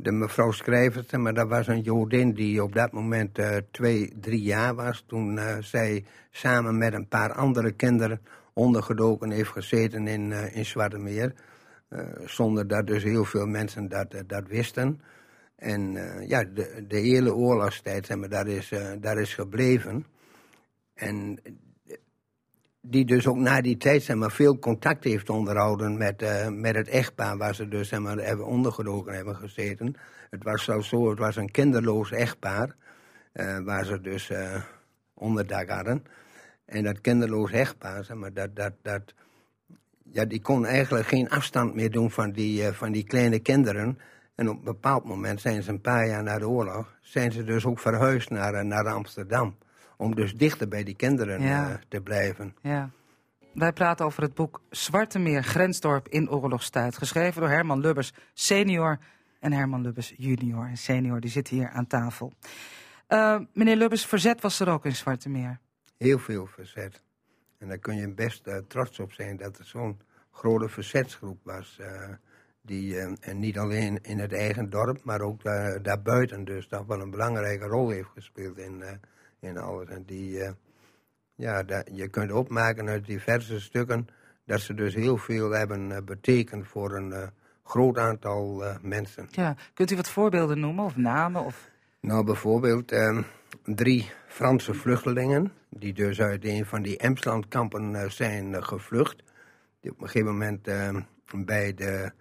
[0.00, 4.42] de mevrouw Schrijvers, maar dat was een Jodin die op dat moment uh, twee, drie
[4.42, 5.04] jaar was.
[5.06, 8.20] Toen uh, zij samen met een paar andere kinderen
[8.52, 11.34] ondergedoken heeft gezeten in, uh, in Zwarte Meer.
[12.24, 15.00] zonder dat dus heel veel mensen dat, dat wisten.
[15.56, 15.92] En
[16.26, 20.06] ja, de, de hele oorlogstijd, zeg maar, dat is, dat is gebleven.
[20.94, 21.38] En
[22.90, 26.74] die dus ook na die tijd zeg maar, veel contact heeft onderhouden met, uh, met
[26.74, 29.96] het echtpaar waar ze dus zeg maar, hebben ondergedoken hebben gezeten.
[30.30, 32.76] Het was zo, het was een kinderloos echtpaar
[33.34, 34.62] uh, waar ze dus uh,
[35.14, 36.04] onderdak hadden.
[36.64, 39.14] En dat kinderloos echtpaar, zeg maar, dat, dat, dat,
[40.12, 43.98] ja, die kon eigenlijk geen afstand meer doen van die, van die kleine kinderen.
[44.34, 47.44] En op een bepaald moment zijn ze een paar jaar na de oorlog, zijn ze
[47.44, 49.56] dus ook verhuisd naar, naar Amsterdam
[49.98, 52.56] om dus dichter bij die kinderen uh, te blijven.
[52.62, 52.90] Ja.
[53.52, 56.96] Wij praten over het boek Zwarte Meer, Grensdorp in oorlogstijd.
[56.96, 58.98] Geschreven door Herman Lubbers senior
[59.40, 60.66] en Herman Lubbers junior.
[60.66, 62.32] En senior, die zit hier aan tafel.
[63.08, 65.58] Uh, meneer Lubbers, verzet was er ook in Zwarte Meer?
[65.96, 67.02] Heel veel verzet.
[67.58, 71.80] En daar kun je best uh, trots op zijn dat er zo'n grote verzetsgroep was.
[72.62, 75.42] die, en niet alleen in het eigen dorp, maar ook
[75.82, 78.82] daarbuiten dus toch wel een belangrijke rol heeft gespeeld in
[79.40, 79.88] in alles.
[79.88, 80.48] En die, uh,
[81.34, 84.08] ja, dat, je kunt opmaken uit diverse stukken
[84.44, 87.22] dat ze dus heel veel hebben uh, betekend voor een uh,
[87.64, 89.28] groot aantal mensen.
[89.30, 91.44] Ja, kunt u wat voorbeelden noemen of namen?
[91.44, 91.70] Of...
[92.00, 93.22] Nou, bijvoorbeeld ehm,
[93.64, 99.22] drie Franse vluchtelingen, die dus uit een van die Emslandkampen zijn gevlucht.
[99.80, 101.00] Die op een gegeven moment ehm,
[101.44, 102.12] bij de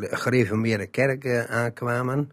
[0.00, 2.32] gereformeerde kerk aankwamen.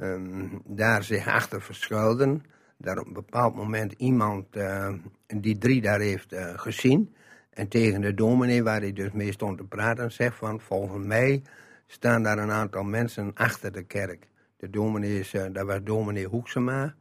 [0.00, 2.42] Um, daar zich achter verschuilden
[2.76, 4.92] dat op een bepaald moment iemand uh,
[5.26, 7.14] die drie daar heeft uh, gezien.
[7.50, 10.60] En tegen de dominee, waar hij dus mee stond te praten, zegt van...
[10.60, 11.42] volgens mij
[11.86, 14.26] staan daar een aantal mensen achter de kerk.
[14.56, 16.94] De dominee is, dat was dominee Hoeksema,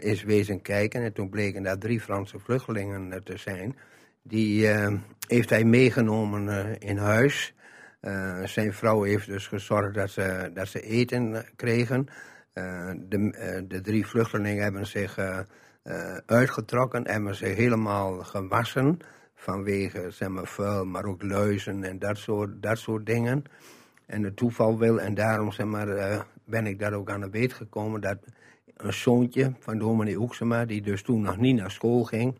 [0.00, 1.02] is wezen kijken.
[1.02, 3.76] En toen bleken daar drie Franse vluchtelingen te zijn.
[4.22, 4.68] Die
[5.28, 7.54] heeft hij meegenomen in huis...
[8.44, 12.08] zijn vrouw heeft dus gezorgd dat ze, dat ze eten kregen.
[12.52, 15.38] Eh, de, eh, de, drie vluchtelingen hebben zich uh,
[16.26, 18.98] uitgetrokken, hebben zich helemaal gewassen
[19.34, 23.44] vanwege zeg maar, vuil, maar ook luizen en dat soort, dat soort dingen.
[24.06, 27.52] En het toeval wil, en daarom zeg maar, ben ik daar ook aan de weet
[27.52, 28.18] gekomen, dat
[28.76, 32.38] een zoontje van dominee Oeksema, die dus toen nog niet naar school ging,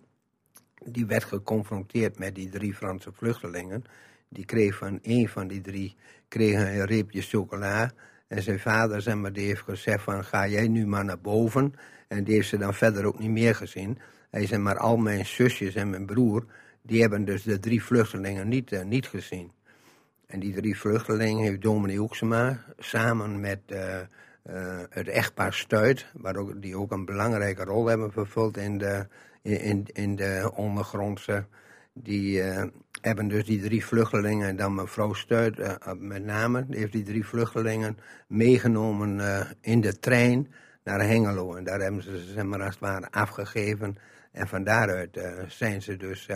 [0.85, 3.85] die werd geconfronteerd met die drie Franse vluchtelingen.
[4.29, 5.97] Die kreeg van een van die drie
[6.29, 7.93] kreeg een reepje chocola
[8.33, 11.75] en zijn vader zeg maar, die heeft gezegd van ga jij nu maar naar boven.
[12.09, 13.99] En die heeft ze dan verder ook niet meer gezien.
[14.31, 16.45] Hij zei maar al mijn zusjes en mijn broer,
[16.83, 19.53] die hebben dus de drie vluchtelingen niet, uh, niet gezien.
[20.27, 23.79] En die drie vluchtelingen heeft dominee Hoeksema samen met uh,
[24.51, 29.07] uh, het echtpaar Stuit, waar ook, die ook een belangrijke rol hebben vervuld in de,
[29.43, 31.45] in, in de ondergrondse,
[31.93, 32.43] die
[33.01, 37.27] hebben dus die drie vluchtelingen, en dan mevrouw Stuit uh, met name, heeft die drie
[37.27, 40.53] vluchtelingen meegenomen uh, in de trein
[40.85, 41.55] naar Hengelo.
[41.55, 43.97] En daar hebben ze ze maar als het ware afgegeven.
[44.33, 46.29] En van daaruit zijn ze dus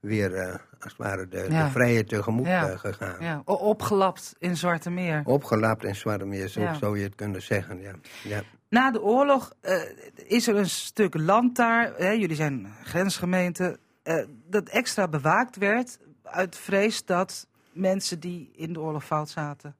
[0.00, 1.64] weer, eh, als het ware, de, Ja.
[1.64, 2.68] de vrijheid tegemoet Ja.
[2.68, 3.16] eh, gegaan.
[3.20, 5.22] Ja, opgelapt in Zwarte Meer.
[5.24, 7.80] Opgelapt in Zwarte Meer, zo zou je het kunnen zeggen.
[7.80, 7.92] Ja.
[8.24, 8.42] Ja.
[8.68, 9.80] Na de oorlog eh,
[10.26, 15.98] is er een stuk land daar, hè, jullie zijn grensgemeente, eh, dat extra bewaakt werd
[16.22, 19.76] uit vrees dat mensen die in de oorlog fout zaten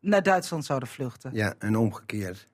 [0.00, 1.30] naar Duitsland zouden vluchten.
[1.34, 2.46] ja, en omgekeerd.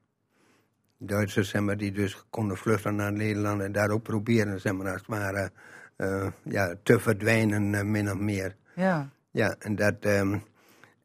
[0.99, 4.93] Duitsers zeg maar, die dus konden vluchten naar Nederland en daar ook proberen zeg maar,
[4.93, 5.51] als het ware
[5.97, 8.57] eh, ja, te verdwijnen, eh, min of meer.
[8.75, 10.39] Ja, Ja, en dat, ehm,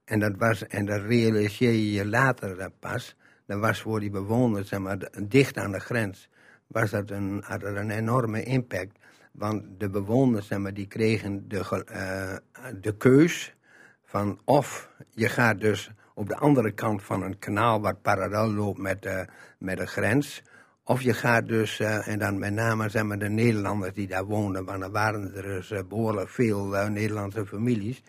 [0.05, 3.15] en dat was, en dat realiseer je je later eh, pas.
[3.45, 6.29] Dat was voor die bewoners, zeg maar, dicht aan de grens,
[6.67, 8.98] was dat een, had dat een enorme impact.
[9.31, 12.35] Want de bewoners, zeg maar, die kregen de, eh,
[12.81, 13.55] de keus
[14.03, 18.79] van of je gaat dus op de andere kant van een kanaal wat parallel loopt
[18.79, 20.43] met, de met de grens.
[20.83, 24.25] Of je gaat dus, eh, en dan met name zeg maar, de Nederlanders die daar
[24.25, 28.03] woonden, want er waren er dus eh, behoorlijk veel eh, Nederlandse families,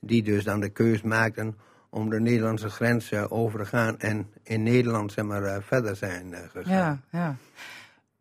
[0.00, 1.56] die dus dan de keus maakten
[1.94, 5.96] om de Nederlandse grens eh, over te gaan en in Nederland zeg maar, eh, verder
[5.96, 6.72] zijn eh, gegaan.
[6.72, 7.36] ja, ja.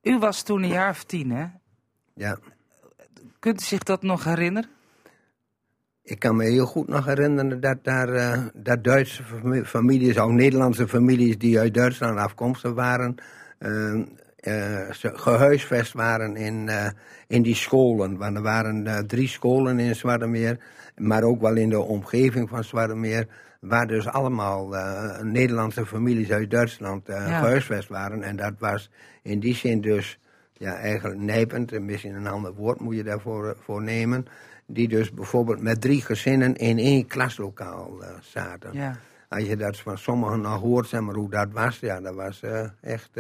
[0.02, 1.46] U was toen een jaar of tien, hè?
[2.14, 2.38] Ja.
[3.40, 4.70] Kunt u zich dat nog herinneren?
[6.04, 10.32] Ik kan me heel goed nog herinneren dat daar eh, dat Duitse fami- families, ook
[10.32, 13.16] Nederlandse families die uit Duitsland afkomstig waren,
[14.92, 16.70] ze gehuisvest waren in,
[17.28, 18.18] in die scholen.
[18.18, 20.58] Want er waren drie scholen in Zwartemeer,
[20.98, 23.28] maar ook wel in de omgeving van Zwartemeer,
[23.60, 24.76] waar dus allemaal
[25.22, 27.40] Nederlandse families uit Duitsland Ja.
[27.40, 28.24] gehuisvest waren.
[28.24, 28.90] En dat was
[29.22, 30.20] in die zin dus
[30.64, 34.26] ja, eigenlijk nijpend, en misschien een ander woord moet je daarvoor eh, voor nemen,
[34.66, 38.74] die dus bijvoorbeeld met drie gezinnen in één klaslokaal eh, zaten.
[38.74, 38.98] Ja.
[39.30, 42.42] Als je dat van sommigen nog hoort, zeg maar, hoe dat was, ja, dat was
[42.42, 43.12] eh, echt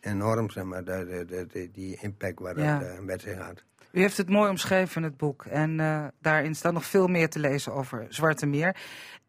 [0.00, 2.78] enorm, zeg maar, de, de, de- de- die impact waar Ja.
[2.78, 3.64] dat met zich had.
[3.92, 5.44] U heeft het mooi omschreven in het boek.
[5.44, 8.76] En eh, daarin staat nog veel meer te lezen over Zwarte Meer.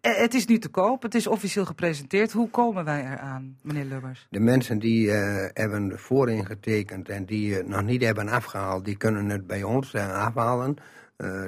[0.02, 2.32] Eh, het is nu te koop, het is officieel gepresenteerd.
[2.32, 4.28] Hoe komen wij eraan, meneer Lubbers?
[4.30, 8.97] De mensen die eh, hebben voorin getekend en die het nog niet hebben afgehaald, die
[8.97, 10.76] kunnen het bij ons afhalen.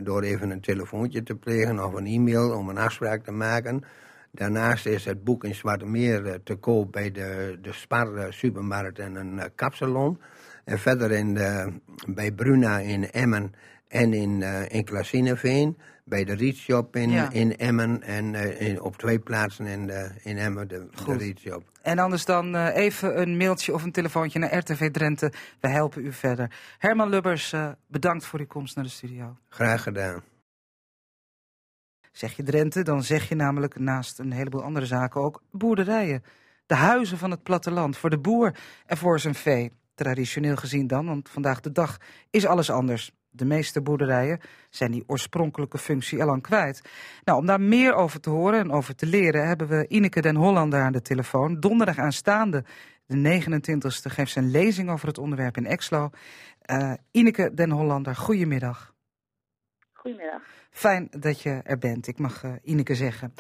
[0.04, 3.84] door even een telefoontje te plegen of een e-mail om een afspraak te maken.
[4.32, 9.16] Daarnaast is het boek in Zwarte Meer te koop bij de, de Spar supermarkt en
[9.16, 10.20] een kapsalon.
[10.66, 13.54] En verder in de, bij Bruna in Emmen
[13.88, 15.78] en in, eh in Klasineveen.
[16.08, 17.32] Bij de Rietshop in, Ja.
[17.32, 21.18] in Emmen en eh, in, op twee plaatsen in, de, in Emmen de, de.
[21.18, 21.64] Rietshop.
[21.82, 25.32] En anders dan eh, even een mailtje of een telefoontje naar RTV Drenthe.
[25.60, 26.52] We helpen u verder.
[26.78, 29.38] Herman Lubbers, eh, bedankt voor uw komst naar de studio.
[29.50, 30.24] Graag gedaan.
[32.12, 36.24] Zeg je Drenthe, dan zeg je namelijk naast een heleboel andere zaken ook boerderijen.
[36.66, 39.72] De huizen van het platteland voor de boer en voor zijn vee.
[39.96, 41.98] Traditioneel gezien dan, want vandaag de dag
[42.30, 43.12] is alles anders.
[43.30, 46.82] De meeste boerderijen zijn die oorspronkelijke functie al lang kwijt.
[47.24, 50.36] Nou, om daar meer over te horen en over te leren, hebben we Ineke den
[50.36, 51.60] Hollander aan de telefoon.
[51.60, 52.64] Donderdag aanstaande,
[53.06, 56.10] de 29e, geeft een lezing over het onderwerp in Exlo.
[56.62, 58.94] Eh Ineke den Hollander, goedemiddag.
[59.94, 60.42] Goedemiddag.
[60.76, 63.34] Fijn dat je er bent, ik mag eh, Ineke zeggen.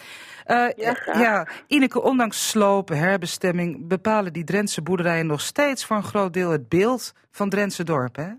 [0.45, 5.95] Eh, Ja, eh, ja, Ineke, ondanks slopen, herbestemming, bepalen die Drentse boerderijen nog steeds voor
[5.95, 8.29] een groot deel het beeld van Drentse dorp, hè?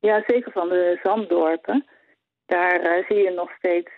[0.00, 1.86] Ja, zeker van de zanddorpen.
[2.46, 3.90] Daar zie je nog steeds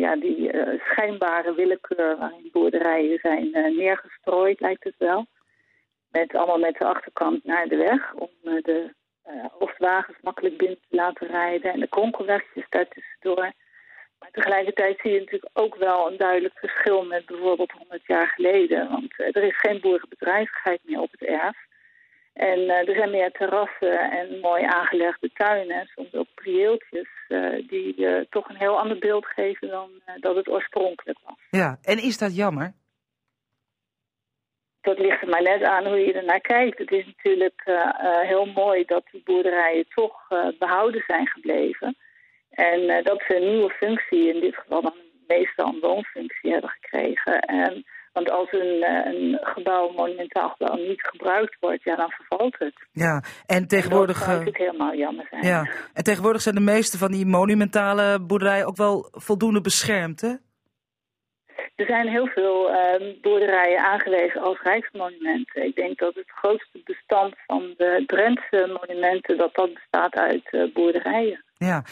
[0.00, 5.26] ja, die schijnbare willekeur waarin boerderijen zijn neergestrooid, lijkt het wel.
[6.10, 8.94] Met, allemaal met de achterkant naar de weg om de
[9.26, 13.52] eh, hoofdwagens makkelijk binnen te laten rijden en de kronkelwegjes daartussendoor.
[14.18, 18.88] Maar tegelijkertijd zie je natuurlijk ook wel een duidelijk verschil met bijvoorbeeld 100 jaar geleden.
[18.90, 21.56] Want eh, er is geen boerenbedrijvigheid meer op het erf.
[22.32, 27.08] En eh, er zijn meer terrassen en mooi aangelegde tuinen, soms ook prieeltjes,
[27.66, 31.36] die toch een heel ander beeld geven dan dat het oorspronkelijk was.
[31.50, 32.72] Ja, en is dat jammer?
[34.88, 36.78] Dat ligt er maar net aan hoe je er naar kijkt.
[36.78, 41.96] Het is natuurlijk eh, eh, heel mooi dat die boerderijen toch eh, behouden zijn gebleven.
[42.50, 44.94] En dat ze een nieuwe functie, in dit geval dan
[45.26, 47.40] meestal een woonfunctie, hebben gekregen.
[47.40, 52.58] En, want als een, een gebouw, een monumentaal gebouw, niet gebruikt wordt, ja, dan vervalt
[52.58, 52.74] het.
[52.92, 55.46] Ja, en tegenwoordig, dat zou natuurlijk helemaal jammer zijn.
[55.46, 55.70] ja.
[55.94, 60.34] en tegenwoordig zijn de meeste van die monumentale boerderijen ook wel voldoende beschermd, hè?
[61.76, 65.64] Er zijn heel veel eh, boerderijen aangewezen als rijksmonumenten.
[65.64, 69.38] Ik denk dat het grootste bestand van de Drentse monumenten...
[69.38, 71.44] dat dat bestaat uit eh, boerderijen.
[71.58, 71.84] Ja.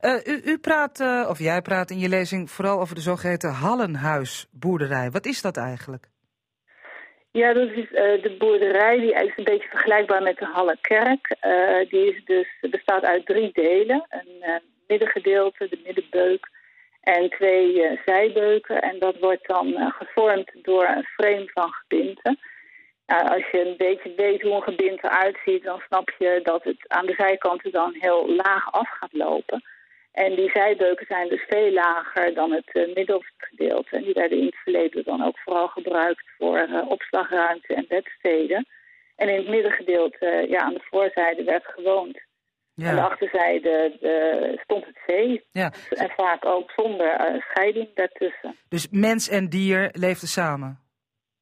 [0.00, 3.50] Eh, u, u praat, eh, of jij praat in je lezing vooral over de zogeheten
[3.50, 5.10] Hallenhuisboerderij.
[5.10, 6.06] Wat is dat eigenlijk?
[7.30, 7.88] Ja, dat is
[8.22, 8.98] de boerderij.
[8.98, 11.36] Die is een beetje vergelijkbaar met de Hallekerk.
[11.46, 14.06] Uh, die is dus, bestaat uit drie delen.
[14.08, 16.48] Een middengedeelte, de middenbeuk
[17.14, 18.82] en twee zijbeuken.
[18.82, 22.38] En dat wordt dan gevormd door een frame van gebinten.
[23.06, 26.64] Nou, als je een beetje weet hoe een gebinte eruit ziet, dan snap je dat
[26.64, 29.62] het aan de zijkanten dan heel laag af gaat lopen.
[30.12, 33.96] En die zijbeuken zijn dus veel lager dan het uh, middelste gedeelte.
[33.96, 38.66] En die werden in het verleden dan ook vooral gebruikt voor opslagruimte en bedsteden.
[39.16, 42.18] En in het middengedeelte, ja, aan de voorzijde werd gewoond.
[42.78, 42.88] Ja.
[42.88, 45.44] Aan de achterzijde de, stond het zee.
[45.52, 45.72] Ja.
[45.90, 48.56] En vaak ook zonder scheiding daartussen.
[48.68, 50.80] Dus mens en dier leefden samen?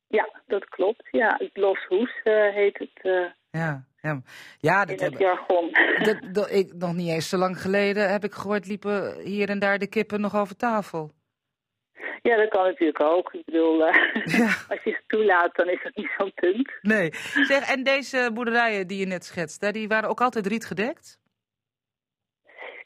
[0.09, 1.09] Ja, dat klopt.
[1.11, 2.21] Ja, het loshoes
[2.53, 3.33] heet het.
[3.51, 3.85] ja.
[4.01, 4.21] Ja,
[4.59, 5.71] ja dat in het jargon.
[5.99, 9.59] Dat, dat, ik, nog niet eens zo lang geleden heb ik gehoord, liepen hier en
[9.59, 11.11] daar de kippen nog over tafel.
[12.23, 13.33] Ja, dat kan natuurlijk ook.
[13.33, 16.73] Ik bedoel, uh, als je ze toelaat, dan is dat niet zo'n punt.
[16.81, 17.11] Nee.
[17.47, 21.19] Zeg, en deze boerderijen die je net schetst, die waren ook altijd riet gedekt?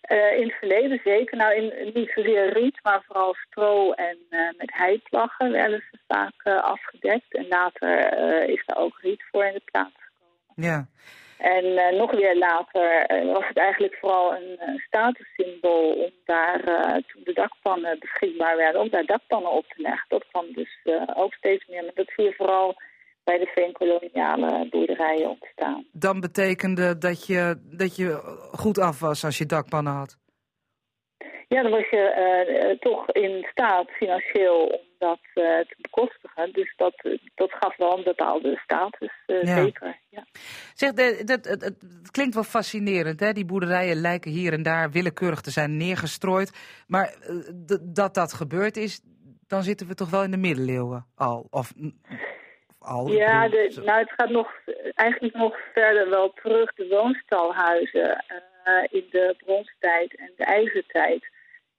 [0.09, 1.37] Uh, in het verleden zeker.
[1.37, 6.63] Nou, in, niet zozeer riet, maar vooral stro en uh, met heiplaggen werden ze vaak
[6.63, 7.35] afgedekt.
[7.35, 8.13] En later
[8.49, 10.01] is er ook riet voor in de plaats
[10.55, 10.87] ja.
[11.39, 16.63] En nog weer later was het eigenlijk vooral een statussymbool om daar,
[17.07, 20.09] toen de dakpannen beschikbaar werden, om daar dakpannen op te leggen.
[20.09, 20.79] Dat kwam dus
[21.15, 22.77] ook steeds meer, maar dat zie je vooral
[23.25, 25.87] bij de veenkoloniale boerderijen ontstaan.
[25.93, 28.09] Dan betekende dat je, dat je
[28.53, 30.19] goed af was als je dakpannen had?
[31.49, 36.53] Ja, dan was je toch in staat financieel om dat te bekostigen.
[36.53, 36.95] Dus dat,
[37.35, 39.99] dat gaf wel een bepaalde status, zeker.
[40.11, 40.25] Ja.
[40.75, 43.33] Zeg, dat, het, het, klinkt wel fascinerend, hè?
[43.33, 46.83] Die boerderijen lijken hier en daar willekeurig te zijn neergestrooid.
[46.87, 47.15] Maar
[47.83, 49.01] dat dat gebeurd is,
[49.47, 51.47] dan zitten we toch wel in de middeleeuwen al?
[51.51, 51.73] Of,
[52.81, 54.53] al ja, de, nou het gaat nog,
[54.95, 56.75] eigenlijk nog verder wel terug.
[56.75, 58.25] De woonstalhuizen
[58.65, 61.29] uh, in de bronstijd en de ijzertijd.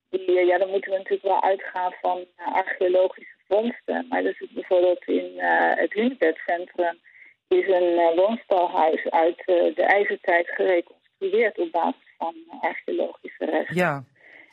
[0.09, 4.05] Die, ja, dan moeten we natuurlijk wel uitgaan van archeologische vondsten.
[4.09, 5.33] Maar dat is bijvoorbeeld in
[5.75, 6.99] het Hunebedcentrum
[7.47, 13.75] is een woonstalhuis uit de ijzertijd gereconstrueerd op basis van archeologische resten.
[13.75, 14.03] Ja.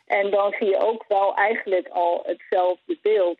[0.06, 3.38] En dan zie je ook wel eigenlijk al hetzelfde beeld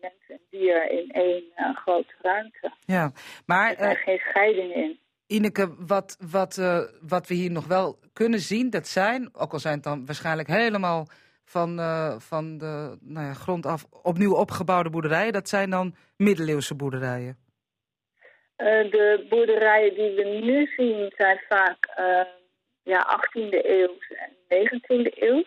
[0.00, 1.42] mens en dier in één
[1.74, 2.72] grote ruimte.
[2.84, 3.12] Ja,
[3.46, 3.74] maar...
[3.74, 4.98] Er is geen scheiding in.
[5.26, 6.56] Ineke, wat, wat,
[7.00, 10.48] wat we hier nog wel kunnen zien, dat zijn, ook al zijn het dan waarschijnlijk
[10.48, 11.06] helemaal
[11.44, 11.78] van,
[12.20, 17.36] van de nou ja, grond af opnieuw opgebouwde boerderijen, dat zijn dan middeleeuwse boerderijen.
[18.58, 21.88] Uh, de boerderijen die we nu zien zijn vaak
[22.88, 24.30] ja, 18e eeuw en
[24.68, 25.44] 19e eeuw.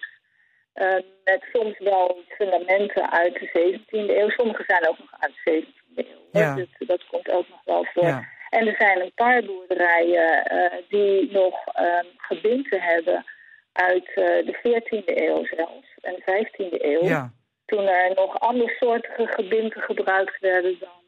[0.75, 0.93] Uh,
[1.23, 4.29] met soms wel fundamenten uit de 17e eeuw.
[4.29, 6.41] Sommige zijn ook nog uit de 17e eeuw.
[6.41, 6.55] Ja.
[6.55, 8.03] Dus dat komt ook nog wel voor.
[8.03, 8.23] Ja.
[8.49, 10.43] En er zijn een paar boerderijen
[10.87, 13.25] die nog ehm, gebinten hebben
[13.71, 15.87] uit de 14e eeuw zelfs.
[16.01, 17.05] En de 15e eeuw.
[17.05, 17.33] Ja.
[17.65, 21.01] Toen er nog andere soorten gebinten gebruikt werden dan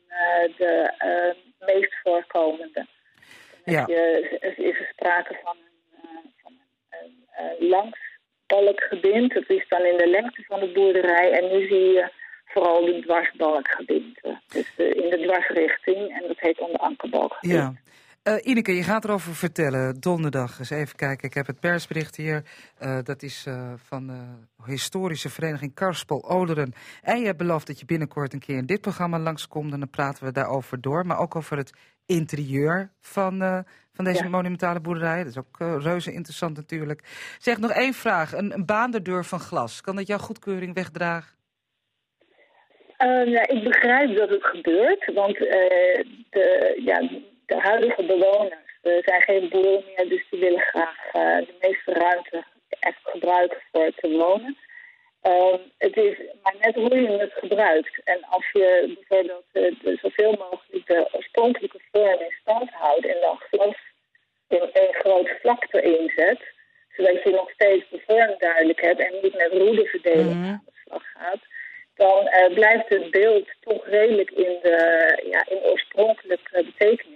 [0.58, 2.86] de ehm, meest voorkomende.
[3.66, 3.84] Ja.
[3.88, 5.58] Je, is er sprake van
[6.02, 6.54] een, van
[6.90, 7.68] een, een
[8.62, 9.34] langsbalkgebind.
[9.34, 11.32] Dat is dan in de lengte van de boerderij.
[11.32, 12.10] En nu zie je
[12.46, 14.20] vooral de dwarsbalkgebind.
[14.54, 16.20] Dus in de dwarsrichting.
[16.22, 17.54] En dat heet de ankerbalkgebind.
[17.54, 17.74] Ja.
[18.28, 20.60] Uh, Ineke, je gaat erover vertellen, donderdag.
[20.60, 22.44] Eens even kijken, ik heb het persbericht hier.
[22.84, 26.74] Uh, dat is uh, van de historische vereniging Karspel Oderen.
[27.02, 29.74] En je hebt beloofd dat je binnenkort een keer in dit programma langskomt.
[29.74, 31.06] En dan praten we daarover door.
[31.06, 31.74] Maar ook over het
[32.06, 35.18] interieur van, van deze monumentale boerderij.
[35.18, 37.02] Dat is ook reuze interessant natuurlijk.
[37.40, 38.34] Zeg nog één vraag.
[38.34, 39.82] Een, een baanderdeur van glas.
[39.82, 41.36] Kan dat jouw goedkeuring wegdragen?
[43.26, 45.14] ja, ik begrijp dat het gebeurt.
[45.14, 46.82] Want de...
[46.86, 47.10] Ja,
[47.46, 51.94] de huidige bewoners uh, zijn geen boeren meer, dus die willen graag uh, de meeste
[51.94, 52.44] ruimte
[52.80, 54.58] echt gebruiken voor te wonen.
[55.28, 58.02] Um, het is maar net hoe je het gebruikt.
[58.04, 63.18] En als je bijvoorbeeld uh, de, zoveel mogelijk de oorspronkelijke vorm in stand houdt en
[63.22, 63.76] dan glas
[64.48, 66.40] in een groot vlak erin zet,
[66.96, 70.72] zodat je nog steeds de vorm duidelijk hebt en niet met roederverdeling mm aan de
[70.86, 71.42] slag gaat,
[71.96, 77.13] dan blijft het beeld toch redelijk in de ja, in oorspronkelijke betekenis.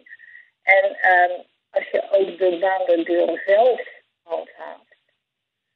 [0.76, 1.32] En um,
[1.70, 3.82] als je ook de baandeuren zelf
[4.24, 4.96] handhaaft,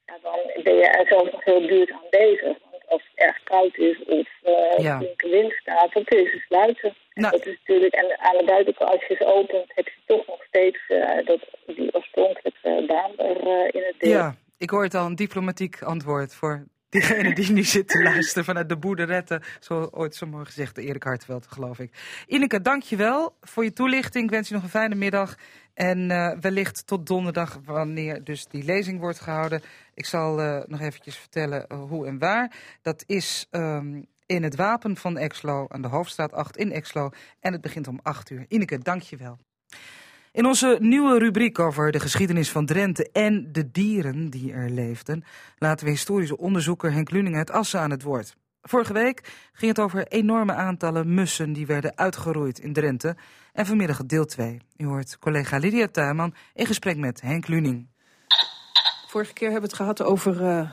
[0.04, 2.56] ja, dan ben je er zelf nog heel duur aan bezig.
[2.70, 4.98] Want als het erg koud is of uh, ja.
[4.98, 6.94] flinke wind staat, dan kun je ze sluiten.
[7.14, 7.30] Nou.
[7.30, 10.44] Dat is natuurlijk, en aan de buitenkant, als je ze opent, heb je toch nog
[10.44, 14.10] steeds uh, dat, die oorspronkelijke baan er uh, in het deel.
[14.10, 18.44] Ja, ik hoor het al, een diplomatiek antwoord voor Diegene die nu zit te luisteren
[18.44, 19.42] vanuit de boerderetten.
[19.60, 21.92] Zo ooit zo mooi gezegd, Erik Hartveld, geloof ik.
[22.26, 24.24] Ineke, dankjewel voor je toelichting.
[24.24, 25.34] Ik wens je nog een fijne middag.
[25.74, 29.62] En uh, wellicht tot donderdag, wanneer dus die lezing wordt gehouden.
[29.94, 32.56] Ik zal uh, nog eventjes vertellen uh, hoe en waar.
[32.82, 37.10] Dat is um, in het Wapen van Exlo, aan de Hoofdstraat 8 in Exlo.
[37.40, 38.44] En het begint om 8 uur.
[38.48, 39.38] Ineke, dankjewel.
[40.32, 45.24] In onze nieuwe rubriek over de geschiedenis van Drenthe en de dieren die er leefden,
[45.58, 48.36] laten we historische onderzoeker Henk Luning uit Assen aan het woord.
[48.62, 53.16] Vorige week ging het over enorme aantallen mussen die werden uitgeroeid in Drenthe.
[53.52, 54.60] En vanmiddag deel 2.
[54.76, 57.88] U hoort collega Lydia Tuinman in gesprek met Henk Luning.
[59.08, 60.70] Vorige keer hebben we het gehad over uh,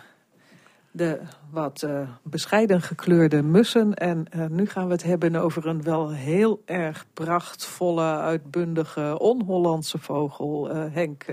[0.91, 1.21] de
[1.51, 3.93] wat uh, bescheiden gekleurde mussen.
[3.93, 9.97] En uh, nu gaan we het hebben over een wel heel erg prachtvolle, uitbundige, on-Hollandse
[9.97, 10.69] vogel.
[10.69, 11.25] Henk,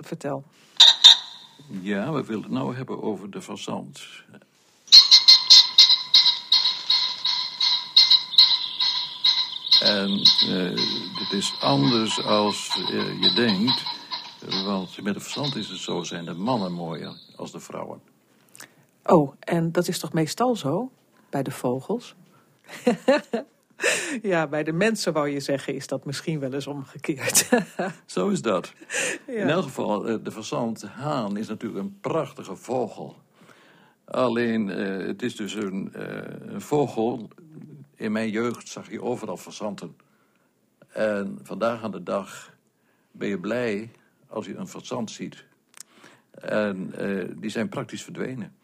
[0.00, 0.44] vertel.
[1.80, 4.00] Ja, we willen het nou hebben over de fazant.
[9.80, 10.08] En
[11.18, 12.74] dit is anders als
[13.20, 13.82] je denkt.
[14.64, 18.09] Want met de verstand is het zo, zijn de mannen mooier als de vrouwen.
[19.04, 20.90] Oh, en dat is toch meestal zo?
[21.30, 22.14] Bij de vogels?
[24.22, 27.48] ja, bij de mensen wou je zeggen, is dat misschien wel eens omgekeerd.
[28.06, 28.72] zo is dat.
[29.26, 29.32] Ja.
[29.32, 33.16] In elk geval, eh, de verzand haan is natuurlijk een prachtige vogel.
[34.04, 36.02] Alleen, uh, het is dus een, uh,
[36.52, 37.28] een vogel
[38.00, 39.96] in mijn jeugd zag je overal fazanten.
[40.88, 42.54] En vandaag aan de dag
[43.10, 43.90] ben je blij
[44.28, 45.44] als je een fazant ziet.
[46.30, 48.54] En uh, die zijn praktisch verdwenen.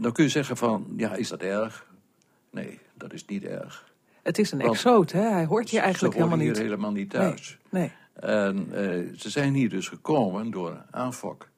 [0.00, 1.86] Dan kun je zeggen van, ja, is dat erg?
[2.50, 3.92] Nee, dat is niet erg.
[4.22, 5.20] Het is een exoot, hè?
[5.20, 6.56] Hij hoort hier eigenlijk helemaal niet.
[6.56, 7.58] hier helemaal niet thuis.
[7.70, 7.82] Nee.
[7.82, 7.92] nee.
[8.20, 11.48] En uh, ze zijn hier dus gekomen door aanfok.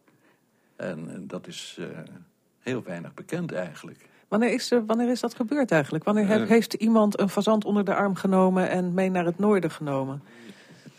[0.76, 1.86] En, en dat is uh,
[2.58, 4.08] heel weinig bekend eigenlijk.
[4.28, 6.04] Wanneer is, er, wanneer is dat gebeurd eigenlijk?
[6.04, 10.22] Wanneer heeft iemand een fazant onder de arm genomen en mee naar het noorden genomen?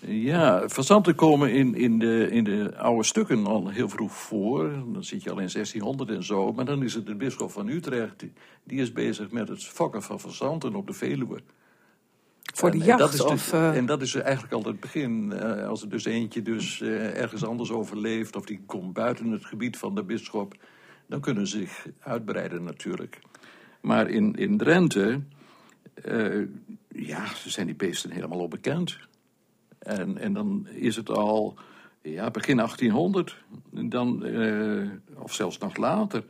[0.07, 4.69] Ja, fazanten komen in, in, de, in de oude stukken al heel vroeg voor.
[4.93, 6.53] Dan zit je al in 1600 en zo.
[6.53, 8.33] Maar dan is het de bisschop van Utrecht, die,
[8.63, 11.39] die is bezig met het fokken van fazanten op de Veluwe.
[12.53, 12.99] Voor de en, jacht?
[12.99, 13.77] En dat, is of, de, uh...
[13.77, 15.31] en dat is eigenlijk al het begin.
[15.33, 18.35] Uh, als er dus eentje dus, uh, ergens anders overleeft...
[18.35, 20.53] of die komt buiten het gebied van de bisschop...
[21.07, 23.19] dan kunnen ze zich uitbreiden natuurlijk.
[23.81, 25.21] Maar in, in Drenthe...
[26.87, 28.97] ja, zijn die beesten helemaal onbekend.
[29.83, 31.57] En, en dan is het al
[32.01, 33.37] ja, begin 1800,
[33.69, 36.23] dan, uh, of zelfs nog later.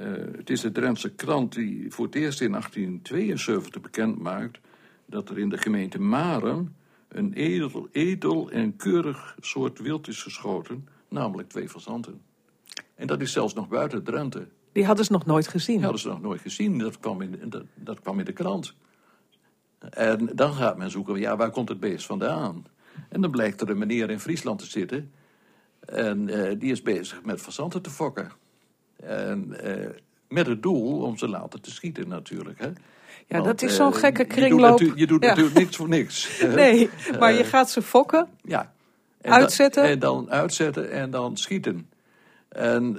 [0.00, 0.06] Uh,
[0.36, 4.58] het is de Drentse krant die voor het eerst in 1872 bekend maakt
[5.06, 6.76] dat er in de gemeente Maren
[7.08, 12.20] een edel, edel en keurig soort wild is geschoten, namelijk twee fazanten.
[12.94, 14.48] En dat is zelfs nog buiten Drenthe.
[14.72, 15.74] Die hadden ze nog nooit gezien?
[15.74, 18.74] Die hadden ze nog nooit gezien, dat kwam in, dat, dat kwam in de krant.
[19.90, 22.64] En dan gaat men zoeken, ja, waar komt het beest vandaan?
[23.08, 25.12] En dan blijkt er een meneer in Friesland te zitten.
[25.80, 28.30] En uh, die is bezig met fazanten te fokken.
[28.96, 29.88] En uh,
[30.28, 32.58] met het doel om ze later te schieten natuurlijk.
[32.58, 32.66] Hè?
[32.66, 32.74] Ja,
[33.28, 34.78] Want, dat is zo'n uh, gekke kringloop.
[34.78, 35.28] Je doet, je doet ja.
[35.28, 36.40] natuurlijk niks voor niks.
[36.54, 38.28] nee, maar je gaat ze fokken.
[38.42, 38.72] Ja.
[39.20, 39.82] En uitzetten.
[39.82, 41.90] Dan, en dan uitzetten en dan schieten.
[42.48, 42.94] En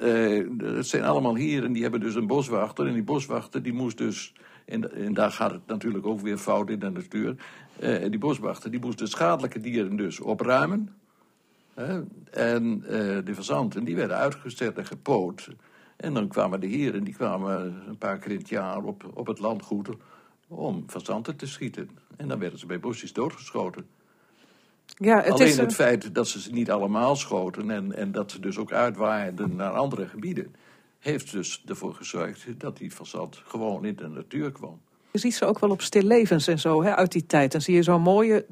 [0.58, 2.88] het zijn allemaal hier en die hebben dus een boswachter.
[2.88, 4.34] En die boswachter die moest dus
[4.70, 7.36] en, en, daar gaat het natuurlijk ook weer fout in de natuur.
[7.80, 10.96] Uh, die boswachter die moest de schadelijke dieren dus opruimen.
[11.80, 11.96] Uh,
[12.32, 12.90] en uh,
[13.26, 15.50] de fazanten die werden uitgezet en gepoot.
[15.96, 19.28] En dan kwamen de heren, die kwamen een paar keer in het jaar op, op
[19.28, 19.90] het landgoed
[20.48, 21.90] om fazanten te schieten.
[22.18, 23.88] En dan werden ze bij bosjes doodgeschoten.
[24.86, 28.32] Ja, het Alleen is, het feit dat ze ze niet allemaal schoten en, en dat
[28.32, 30.56] ze dus ook uitwaaiden naar andere gebieden
[31.00, 34.80] heeft dus ervoor gezorgd dat die fazant gewoon in de natuur kwam.
[35.12, 37.52] Je ziet ze ook wel op stillevens en zo hè, uit die tijd.
[37.52, 38.46] Dan zie je zo'n mooie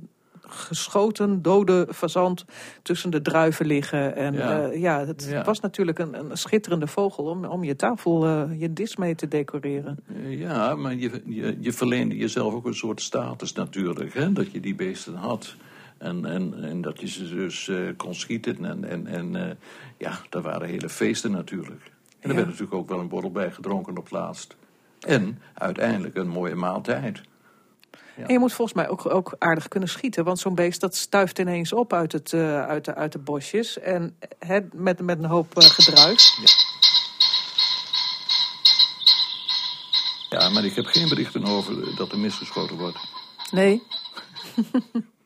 [0.50, 2.46] geschoten, dode fazant
[2.82, 4.16] tussen de druiven liggen.
[4.16, 5.44] En ja, uh, ja het ja.
[5.44, 9.28] was natuurlijk een, een, schitterende vogel om, om je tafel, uh, je dis mee te
[9.28, 10.00] decoreren.
[10.28, 14.60] Ja, maar je, je, je verleende jezelf ook een soort status natuurlijk, hè, dat je
[14.60, 15.56] die beesten had.
[15.98, 18.66] En, en, en dat je ze dus uh, kon schieten.
[18.66, 19.58] En, en, en
[19.98, 21.92] ja, daar waren hele feesten natuurlijk.
[22.20, 24.56] En er werd natuurlijk ook wel een borrel bij gedronken op het laatst.
[25.00, 27.22] En uiteindelijk een mooie maaltijd.
[28.16, 28.26] Ja.
[28.26, 30.24] En je moet volgens mij ook, ook aardig kunnen schieten.
[30.24, 33.80] Want zo'n beest dat stuift ineens op uit, het, uh, uit, de, uit de bosjes.
[33.80, 36.38] En he, met, met een hoop uh, gedruis.
[40.30, 40.40] Ja.
[40.40, 42.98] ja, maar ik heb geen berichten over dat er misgeschoten wordt.
[43.52, 43.84] Nee.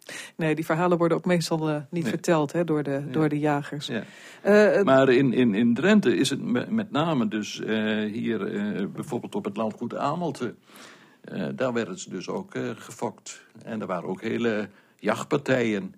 [0.42, 2.12] nee, die verhalen worden ook meestal eh, niet Nee.
[2.12, 3.12] verteld hè, door, de, Ja.
[3.12, 3.88] door de jagers.
[3.88, 4.04] Ja.
[4.42, 8.40] Eh, Maar in, in, in Drenthe is het me- met name dus eh, hier
[8.92, 10.56] bijvoorbeeld op het landgoed Amelte.
[11.56, 13.46] daar werden ze dus ook gefokt.
[13.64, 15.94] En er waren ook hele jachtpartijen.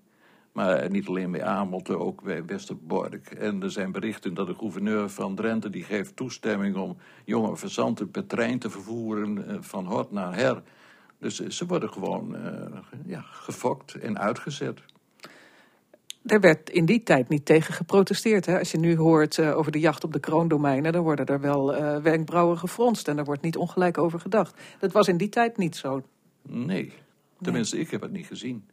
[0.52, 3.28] Maar niet alleen bij Amelte, ook bij Westerbork.
[3.32, 5.70] En er zijn berichten dat de gouverneur van Drenthe...
[5.70, 9.58] die geeft toestemming om jonge verzanten per trein te vervoeren...
[9.64, 10.62] van hort naar her.
[11.24, 14.80] Dus eh, ze worden gewoon eh, ja, gefokt en uitgezet.
[16.26, 18.45] Er werd in die tijd niet tegen geprotesteerd.
[18.45, 18.59] Hè?
[18.59, 21.76] Als je nu hoort eh, over de jacht op de kroondomeinen, dan worden er wel
[21.76, 24.61] eh wenkbrauwen gefronst en daar wordt niet ongelijk over gedacht.
[24.80, 26.03] Dat was in die tijd niet zo.
[26.41, 26.93] Nee.
[27.41, 28.63] Tenminste, ik heb het niet gezien.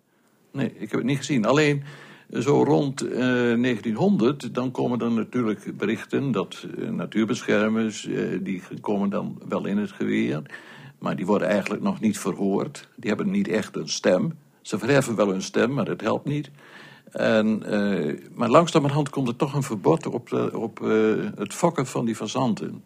[0.53, 1.45] Nee, ik heb het niet gezien.
[1.45, 1.85] Alleen
[2.31, 8.09] zo rond eh, 1900, dan komen er natuurlijk berichten dat natuurbeschermers,
[8.41, 10.43] die komen dan wel in het geweer.
[11.01, 12.89] Maar die worden eigenlijk nog niet verhoord.
[12.97, 14.39] Die hebben niet echt een stem.
[14.63, 16.51] Ze verheffen wel hun stem, maar dat helpt niet.
[17.11, 21.87] En, eh, maar langzamerhand komt er toch een verbod op, de- op eh, het fokken
[21.87, 22.85] van die fazanten.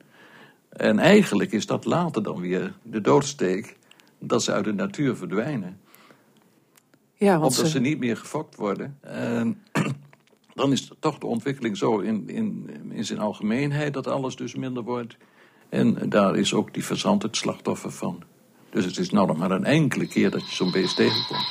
[0.69, 3.77] En eigenlijk is dat later dan weer de doodsteek
[4.19, 5.81] dat ze uit de natuur verdwijnen.
[7.15, 8.99] Ja, want Omdat ze, ze niet meer gefokt worden.
[9.01, 9.63] En
[10.55, 14.83] dan is toch de ontwikkeling zo in, in, in zijn algemeenheid dat alles dus minder
[14.83, 15.17] wordt.
[15.75, 18.23] En daar is ook die verzand het slachtoffer van.
[18.71, 21.47] Dus het is nou nog maar een enkele keer dat je zo'n beest tegenkomt.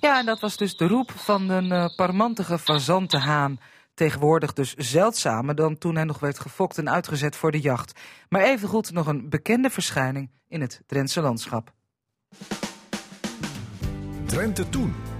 [0.00, 3.58] Ja, en dat was dus de roep van een eh, parmantige fazantenhaan.
[3.94, 8.00] Tegenwoordig dus zeldzamer dan toen hij nog werd gefokt en uitgezet voor de jacht.
[8.28, 11.72] Maar evengoed nog een bekende verschijning in het Drentse landschap.
[14.26, 15.11] Drenthe Toen.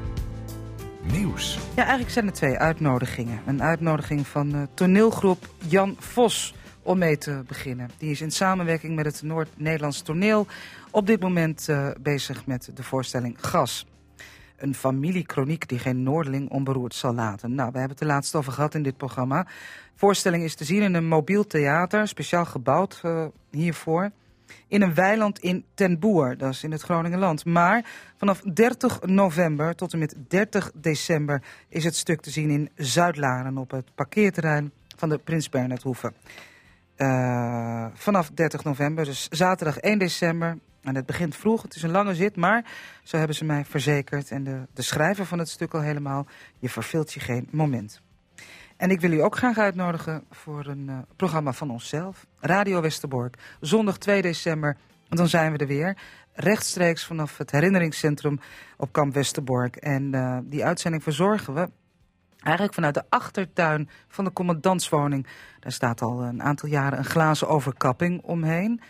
[1.03, 1.59] Nieuws.
[1.75, 3.41] Ja, eigenlijk zijn er twee uitnodigingen.
[3.47, 7.91] Een uitnodiging van eh, toneelgroep Jan Vos om mee te beginnen.
[7.99, 10.47] Die is in samenwerking met het Noord-Nederlands toneel
[10.91, 13.87] op dit moment eh, bezig met de voorstelling Gas.
[14.57, 17.55] Een familiekroniek die geen Noordeling onberoerd zal laten.
[17.55, 19.43] Nou, we hebben het er laatst over gehad in dit programma.
[19.43, 19.49] De
[19.95, 24.11] voorstelling is te zien in een mobiel theater, speciaal gebouwd eh, hiervoor.
[24.69, 27.45] In een weiland in Ten Boer, dat is in het Groningenland.
[27.45, 27.85] Maar
[28.17, 33.59] vanaf 30 november tot en met 30 december is het stuk te zien in Zuidlaren
[33.59, 36.13] op het parkeerterrein van de Prins Bernhardhoeve.
[36.97, 40.59] Eh, vanaf 30 november, dus zaterdag 1 december.
[40.83, 42.65] En het begint vroeg, het is een lange zit, maar
[43.03, 44.31] zo hebben ze mij verzekerd.
[44.31, 46.27] En de, de schrijver van het stuk al helemaal,
[46.59, 48.01] je verveelt je geen moment.
[48.83, 52.27] En ik wil u ook graag uitnodigen voor een eh, programma van onszelf.
[52.41, 54.77] Radio Westerbork, zondag 2 december.
[55.09, 55.97] En dan zijn we er weer.
[56.33, 58.41] Rechtstreeks vanaf het herinneringscentrum
[58.77, 59.77] op kamp Westerbork.
[59.77, 61.71] En eh, die uitzending verzorgen we
[62.41, 65.27] eigenlijk vanuit de achtertuin van de commandantswoning.
[65.61, 68.81] Daar staat al een aantal jaren een glazen overkapping omheen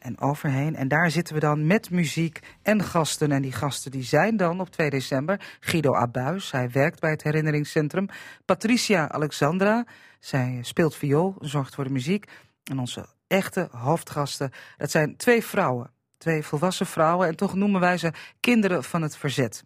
[0.00, 0.76] en overheen.
[0.76, 3.32] En daar zitten we dan met muziek en gasten.
[3.32, 7.22] En die gasten die zijn dan op 2 december Guido Abuis, hij werkt bij het
[7.22, 8.08] herinneringscentrum.
[8.44, 9.86] Patricia Alexandra,
[10.18, 12.24] zij speelt viool, zorgt voor de muziek.
[12.64, 15.90] En onze echte hoofdgasten, dat zijn twee vrouwen.
[16.18, 19.64] Twee volwassen vrouwen en toch noemen wij ze kinderen van het verzet.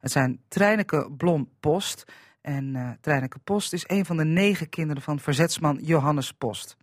[0.00, 2.04] Het zijn Treineke Blom-Post.
[2.40, 6.76] En eh Treineke Post is een van de negen kinderen van verzetsman Johannes Post.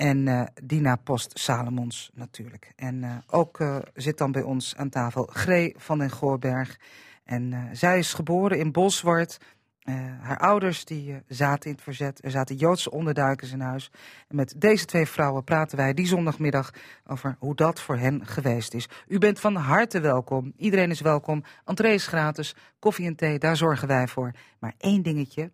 [0.00, 2.72] En eh, Dina Post Salomons natuurlijk.
[2.76, 6.78] En eh, ook eh, zit dan bij ons aan tafel Gree van den Goorberg.
[7.24, 9.38] En zij is geboren in Bolsward.
[9.80, 12.24] Eh, haar ouders die, zaten in het verzet.
[12.24, 13.90] Er zaten Joodse onderduikers in huis.
[14.28, 16.70] Met deze twee vrouwen praten wij die zondagmiddag
[17.06, 18.88] over hoe dat voor hen geweest is.
[19.06, 20.52] U bent van harte welkom.
[20.56, 21.44] Iedereen is welkom.
[21.64, 22.56] Entree is gratis.
[22.78, 24.32] Koffie en thee, daar zorgen wij voor.
[24.58, 25.50] Maar één dingetje.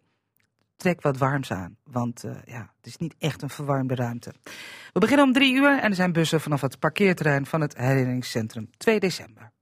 [0.77, 4.33] Trek wat warms aan, want eh, ja, het is niet echt een verwarmde ruimte.
[4.93, 8.71] We beginnen om drie uur en er zijn bussen vanaf het parkeerterrein van het herinneringscentrum
[8.77, 9.53] 2 december.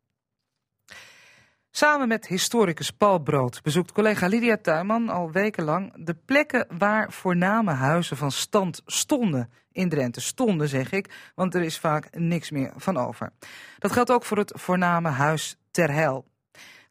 [1.76, 7.72] Samen met historicus Paul Brood bezoekt collega Lydia Tuinman al wekenlang de plekken waar voorname
[7.72, 9.50] huizen van stand stonden.
[9.72, 13.32] In Drenthe stonden, zeg ik, want er is vaak niks meer van over.
[13.78, 16.24] Dat geldt ook voor het voorname huis Ter Heil.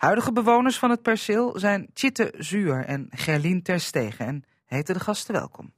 [0.03, 5.33] Huidige bewoners van het perceel zijn Chitte Zuur en Gerlien Terstegen en heten de gasten
[5.33, 5.71] welkom.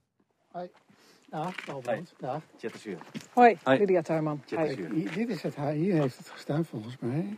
[1.32, 2.14] Ja, Albert.
[2.20, 2.42] Ja.
[3.34, 3.78] Hoi, Hoi.
[3.78, 4.42] Lydia Tuinman.
[4.46, 7.38] Dit is het, hier heeft het gestaan volgens mij.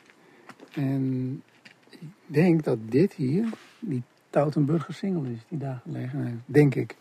[0.74, 1.44] En
[1.90, 6.42] ik denk dat dit hier die Tautenburger single is die daar gelegen heeft.
[6.46, 6.96] Denk ik.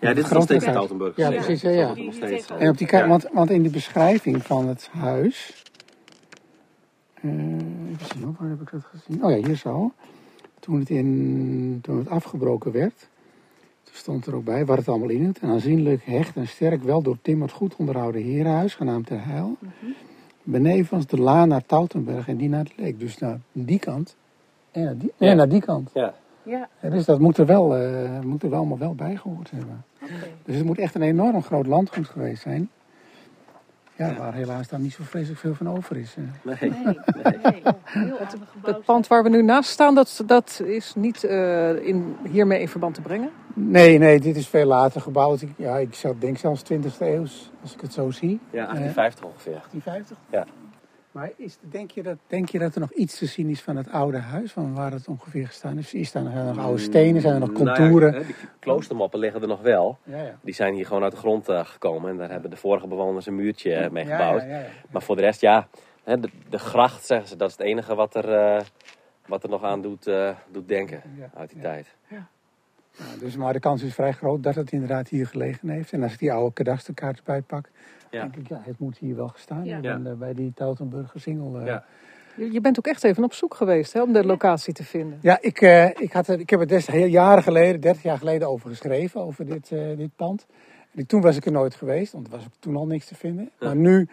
[0.00, 0.64] Ja, dit is nog steeds.
[0.64, 1.16] Stoutenburg.
[1.16, 1.94] Ja, precies, ja, ja.
[1.94, 2.46] Nog steeds.
[2.46, 5.64] En op die kaart, want, want in de beschrijving van het huis.
[7.22, 7.30] Eh,
[7.90, 9.24] even zien waar heb ik dat gezien?
[9.24, 9.92] Oh ja, hier zo.
[10.60, 13.08] Toen het, in, toen het afgebroken werd,
[13.82, 15.42] toen stond er ook bij wat het allemaal inhield.
[15.42, 19.56] Een aanzienlijk, hecht en sterk, wel doortimmerd, goed onderhouden herenhuis, genaamd Ter Heil.
[20.42, 22.98] benevens de laan naar Tautenberg en die naar de Leek.
[22.98, 24.16] Dus naar die kant
[24.70, 25.34] en naar die, Ja.
[25.34, 25.90] naar die kant.
[25.94, 26.14] Ja.
[26.42, 29.84] Ja, dus dat moet er wel, eh, moet er wel allemaal wel bij gehoord hebben.
[30.44, 32.68] Dus het moet echt een enorm groot landgoed geweest zijn.
[33.98, 36.14] Ja, waar helaas dan niet zo vreselijk veel van over is.
[36.16, 36.24] eh.
[36.60, 36.70] Nee.
[36.70, 37.62] Nee, nee.
[37.84, 38.16] Heel.
[38.62, 42.68] Het pand waar we nu naast staan, dat, dat is niet eh, in, hiermee in
[42.68, 43.30] verband te brengen.
[43.54, 45.40] Nee, nee, dit is veel later gebouwd.
[45.42, 47.20] Ik, ja, ik zou- denk zelfs 20e eeuw,
[47.62, 48.40] als ik het zo zie.
[48.50, 49.52] Ja, 1850 ongeveer.
[49.52, 50.16] 1850?
[50.30, 50.44] Ja.
[51.12, 53.76] Maar is, denk, je dat, denk je dat er nog iets te zien is van
[53.76, 55.94] het oude huis, van waar het ongeveer gestaan is?
[55.94, 58.12] Is daar nog, zijn er nog oude stenen, zijn er nog Nou ja, contouren?
[58.12, 59.98] hè, die kloostermoppen liggen er nog wel.
[60.02, 60.38] Ja, ja.
[60.42, 62.10] Die zijn hier gewoon uit de grond eh, gekomen.
[62.10, 64.42] En daar hebben de vorige bewoners een muurtje eh, mee gebouwd.
[64.42, 64.66] ja, ja, ja.
[64.90, 65.68] Maar voor de rest, ja.
[66.04, 68.64] De, de gracht, zeggen ze, dat is het enige wat er, eh,
[69.26, 70.10] wat er nog aan doet,
[70.50, 71.02] doet denken
[71.34, 71.64] uit die ja.
[71.64, 71.86] tijd.
[72.98, 75.92] Nou, dus, maar de kans is vrij groot dat het inderdaad hier gelegen heeft.
[75.92, 77.68] En als ik die oude kadasterkaart erbij pak,
[78.10, 78.20] Ja.
[78.20, 79.72] denk ik, ja, het moet hier wel gestaan Ja.
[79.74, 80.02] hebben.
[80.04, 80.10] Ja.
[80.10, 81.58] eh, Bij die Tautenburger Singel.
[81.58, 81.66] eh.
[81.66, 81.84] Ja.
[82.52, 85.18] Je, bent ook echt even op zoek geweest hè, om de locatie te vinden.
[85.22, 88.48] Ja, ik, eh, ik, had ik heb er des heel jaren geleden, 30 jaar geleden,
[88.48, 90.46] over geschreven, over dit, eh, dit pand.
[90.94, 93.14] En toen was ik er nooit geweest, want er was ook toen al niks te
[93.14, 93.50] vinden.
[93.60, 94.08] Maar nu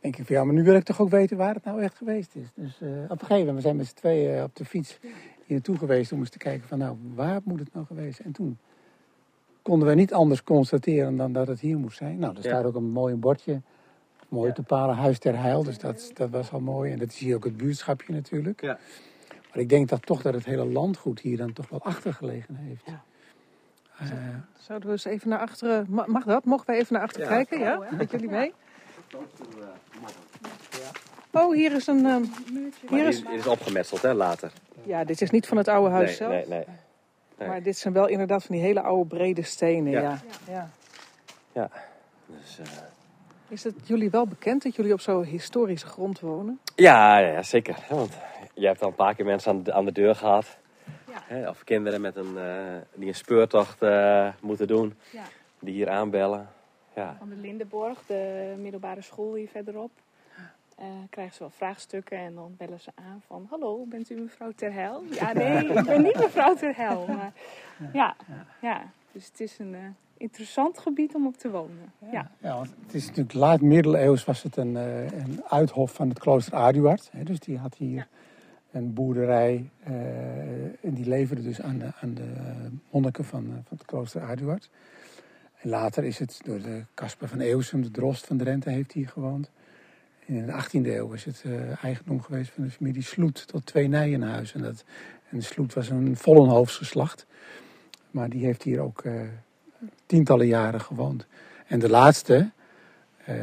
[0.00, 1.96] denk ik van ja, maar nu wil ik toch ook weten waar het nou echt
[1.96, 2.46] geweest is.
[2.54, 4.98] Dus eh, op een gegeven moment, we zijn met z'n tweeën eh, op de fiets
[5.00, 5.12] hier
[5.46, 8.28] naartoe geweest om eens te kijken van nou, waar moet het nou geweest zijn?
[8.28, 8.58] En toen
[9.62, 12.18] konden we niet anders constateren dan dat het hier moest zijn.
[12.18, 12.48] Nou, er Ja.
[12.48, 13.60] staat ook een mooi bordje,
[14.28, 14.54] mooi Ja.
[14.54, 15.62] te palen, Huis ter Heil.
[15.64, 16.92] Dus dat, dat was al mooi.
[16.92, 18.60] En dat is hier ook het buurtschapje natuurlijk.
[18.60, 18.78] Ja.
[19.28, 22.82] Maar ik denk dat toch dat het hele landgoed hier dan toch wel achtergelegen heeft.
[22.86, 23.02] Ja.
[23.98, 24.08] Eh,
[24.58, 25.86] Zouden we eens even naar achteren...
[25.88, 26.44] Ma- Mag dat?
[26.44, 27.34] Mogen wij even naar achteren Ja.
[27.34, 27.58] kijken?
[27.58, 27.82] Ja?
[27.96, 28.52] Met jullie mee?
[31.32, 32.06] Oh, hier is een...
[32.06, 33.16] ehm, Maar hier is...
[33.20, 34.52] dit, dit is opgemetseld, hè, later.
[34.82, 36.30] Ja, dit is niet van het oude huis nee, zelf.
[36.32, 36.64] nee, nee.
[37.40, 37.48] Nee.
[37.48, 39.92] Maar dit zijn wel inderdaad van die hele oude brede stenen.
[39.92, 40.20] Ja.
[40.48, 40.70] Ja.
[41.52, 41.70] Ja.
[42.26, 42.66] Dus, eh,
[43.48, 46.60] Is het jullie wel bekend dat jullie op zo'n historische grond wonen?
[46.76, 47.76] ja, ja, ja, zeker.
[47.88, 48.12] Want
[48.54, 50.58] je hebt al een paar keer mensen aan de, aan de deur gehad.
[51.08, 51.22] Ja.
[51.24, 52.54] Hè, of kinderen met een, eh,
[52.94, 54.94] die een speurtocht eh, moeten doen.
[55.10, 55.22] Ja.
[55.58, 56.48] Die hier aanbellen.
[56.94, 57.16] Ja.
[57.18, 59.90] Van de Lindenborg, de middelbare school hier verderop.
[60.80, 63.46] Eh, krijgen ze wel vraagstukken en dan bellen ze aan van...
[63.50, 65.02] Hallo, bent u mevrouw Terhel?
[65.20, 67.06] Ja, nee, ik ben niet mevrouw Terhel.
[67.06, 67.32] Maar
[67.92, 68.16] ja,
[68.60, 68.90] ja.
[69.12, 69.80] dus het is een eh,
[70.16, 71.92] interessant gebied om op te wonen.
[72.12, 76.08] Ja, Ja, want het is natuurlijk laat middeleeuws was het een, eh, een uithof van
[76.08, 77.08] het klooster Aduard.
[77.12, 78.08] Hè, dus die had hier
[78.70, 82.32] een boerderij eh, en die leverde dus aan de, aan de
[82.90, 84.70] monniken van, van het klooster Aduard.
[85.56, 89.08] En later is het door de Casper van Eeuwsum, de drost van Drenthe, heeft hier
[89.08, 89.50] gewoond.
[90.30, 93.88] In de 18e eeuw is het eh, eigendom geweest van de familie Sloet tot twee
[93.88, 94.54] Nijenhuis.
[94.54, 94.84] En, dat,
[95.28, 97.26] en Sloet was een vollenhoofsgeslacht.
[98.10, 99.20] Maar die heeft hier ook eh,
[100.06, 101.26] tientallen jaren gewoond.
[101.66, 102.50] En de laatste,
[103.24, 103.34] eh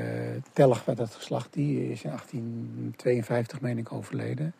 [0.53, 4.53] Telg werd dat geslacht, die is in 1852 meen ik overleden.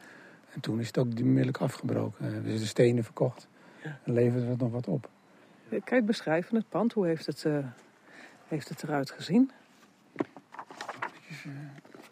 [0.54, 2.26] En toen is het ook onmiddellijk afgebroken.
[2.26, 3.48] Eh, Er zitten stenen verkocht.
[3.82, 5.10] En leverde het nog wat op.
[5.70, 6.94] Kan je het beschrijven, het pand?
[6.94, 7.58] Hoe heeft het, eh,
[8.48, 9.52] heeft het eruit gezien?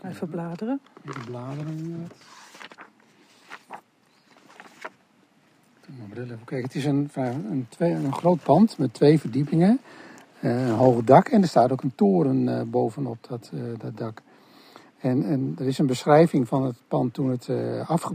[0.10, 0.82] Even bladeren.
[1.26, 2.06] Bladeren
[6.24, 6.68] even kijken.
[6.68, 9.80] Het is een, een, twee, een groot pand met twee verdiepingen.
[10.40, 13.98] eh, een hoog dak en er staat ook een toren eh, bovenop dat, eh, dat
[13.98, 14.22] dak.
[15.00, 17.50] En, en er is een beschrijving van het pand toen het,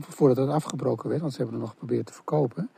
[0.09, 2.71] voordat het afgebroken werd, want ze hebben het nog geprobeerd te verkopen.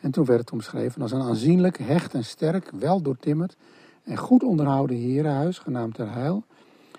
[0.00, 3.56] En toen werd het omschreven als een aanzienlijk, hecht en sterk, wel doortimmerd
[4.04, 6.44] en goed onderhouden herenhuis, genaamd Ter Heil.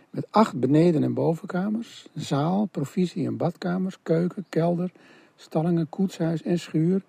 [0.10, 4.92] Met acht beneden- en bovenkamers, zaal, provisie- en badkamers, keuken, kelder,
[5.36, 7.02] stallingen, koetshuis en schuur,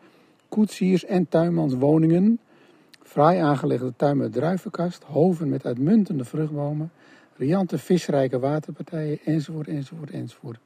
[0.49, 2.39] koetsiers- en tuinmanswoningen,
[3.03, 6.91] fraai aangelegde tuin met druivenkast, hoven met uitmuntende vruchtbomen,
[7.37, 10.59] riante visrijke waterpartijen, enzovoort, enzovoort, enzovoort.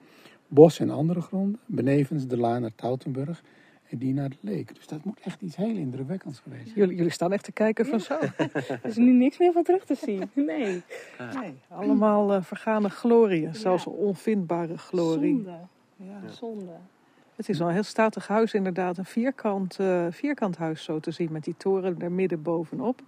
[0.49, 3.45] Bos en andere gronden, benevens de laan naar Tautenburg en
[3.91, 4.75] die naar de Leek.
[4.75, 6.79] Dus dat moet echt iets heel indrukwekkends geweest zijn.
[6.79, 8.19] Jullie, jullie staan echt te kijken van zo.
[8.39, 10.31] er is nu niks meer van terug te zien.
[10.35, 10.83] Nee,
[11.41, 15.35] Nee, allemaal eh, vergane glorieën, zelfs onvindbare glorie.
[15.35, 15.59] zonde.
[15.97, 16.29] Ja.
[16.31, 16.73] Zonde.
[17.37, 18.99] Het is wel een heel statig huis, inderdaad.
[18.99, 23.03] Een vierkant, eh, vierkant huis zo te zien, met die toren er midden bovenop.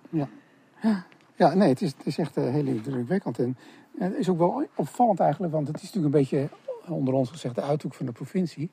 [1.37, 3.39] Ja, nee, het is, het is echt eh, heel indrukwekkend.
[3.39, 3.57] En,
[3.99, 6.49] en het is ook wel opvallend eigenlijk, want het is natuurlijk een beetje,
[6.89, 8.71] onder ons gezegd, de uithoek van de provincie.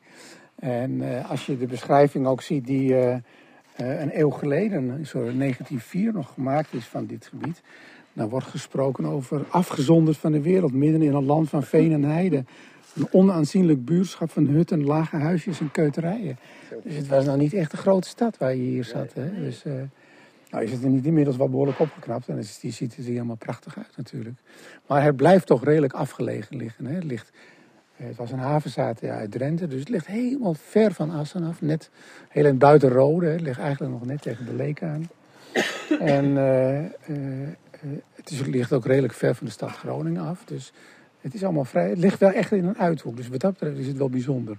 [0.55, 5.07] En eh, als je de beschrijving ook ziet die eh, eh, een eeuw geleden, in
[5.11, 7.61] 1904, nog gemaakt is van dit gebied.
[8.13, 12.03] Dan wordt gesproken over afgezonderd van de wereld, midden in een land van veen en
[12.03, 12.43] heide.
[12.95, 16.37] Een onaanzienlijk buurtschap van hutten, lage huisjes en keuterijen.
[16.83, 19.13] Dus het was nou niet echt een grote stad waar je hier zat.
[19.13, 19.39] Hè?
[19.39, 19.63] Dus,
[20.49, 22.27] Nou is het er niet inmiddels wel behoorlijk opgeknapt.
[22.27, 24.37] En die ziet er helemaal prachtig uit natuurlijk.
[24.87, 26.85] Maar het blijft toch redelijk afgelegen liggen.
[26.85, 26.93] Hè.
[26.93, 27.31] Het, ligt,
[27.95, 29.67] het was een havenzaad ja, uit Drenthe.
[29.67, 31.61] Dus het ligt helemaal ver van Assen af.
[31.61, 31.89] Net
[32.29, 33.25] heel in het buitenrode.
[33.25, 35.09] Het ligt eigenlijk nog net tegen de leek aan.
[35.99, 37.49] En eh, eh, eh,
[38.15, 40.43] het is, ligt ook redelijk ver van de stad Groningen af.
[40.45, 40.73] Dus
[41.21, 41.89] het is allemaal vrij.
[41.89, 43.17] Het ligt wel echt in een uithoek.
[43.17, 44.57] Dus wat dat betreft is het wel bijzonder.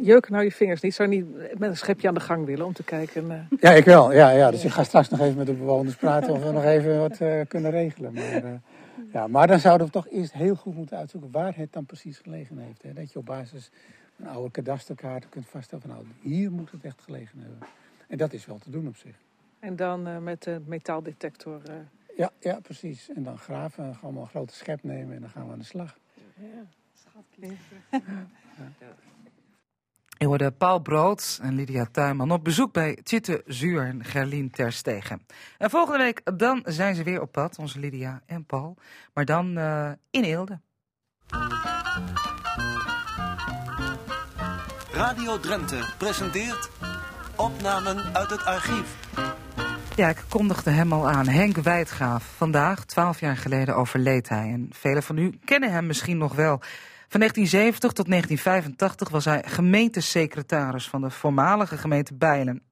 [0.00, 0.94] Jeuken nou je vingers niet.
[0.94, 1.26] Zou niet
[1.58, 3.30] met een schepje aan de gang willen om te kijken?
[3.30, 4.12] eh, Ja, ik wel.
[4.12, 4.50] Ja, ja.
[4.50, 7.18] Dus ik ga straks nog even met de bewoners praten of we nog even wat
[7.20, 8.12] eh, kunnen regelen.
[8.12, 8.50] Maar, eh,
[9.14, 12.18] ja, maar dan zouden we toch eerst heel goed moeten uitzoeken waar het dan precies
[12.18, 12.82] gelegen heeft.
[12.82, 12.92] Hè?
[12.92, 13.70] Dat je op basis
[14.16, 17.58] van oude kadasterkaarten kunt vaststellen van nou, hier moet het echt gelegen hebben.
[18.08, 19.16] En dat is wel te doen op zich.
[19.58, 21.60] en dan eh, met de metaaldetector.
[21.68, 21.74] eh,
[22.16, 23.08] Ja, ja, precies.
[23.10, 25.64] En dan graven, en gewoon een grote schep nemen en dan gaan we aan de
[25.64, 25.98] slag.
[30.24, 35.26] Je hoorde Paul Brood en Lydia Tuinman op bezoek bij Tjitte Zuur en Gerlien Terstegen.
[35.58, 38.76] En volgende week dan zijn ze weer op pad, onze Lydia en Paul.
[39.14, 40.60] Maar dan eh, in Eelde.
[44.92, 46.70] Radio Drenthe presenteert
[47.36, 48.96] opnamen uit het archief.
[49.96, 51.28] Ja, ik kondigde hem al aan.
[51.28, 52.24] Henk Wijdgaaf.
[52.36, 54.50] Vandaag, twaalf jaar geleden, overleed hij.
[54.52, 56.60] En velen van u kennen hem misschien nog wel.
[57.14, 62.62] Van 1970 tot 1985 was hij gemeentesecretaris van de voormalige gemeente Bijlen.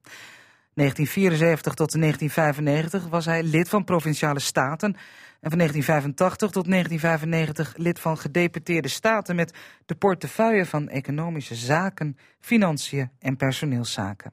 [0.75, 4.95] 1974 tot 1995 was hij lid van Provinciale Staten.
[5.41, 9.55] En van 1985 tot 1995 lid van Gedeputeerde Staten met
[9.87, 14.33] de portefeuille van Economische Zaken, Financiën en Personeelszaken.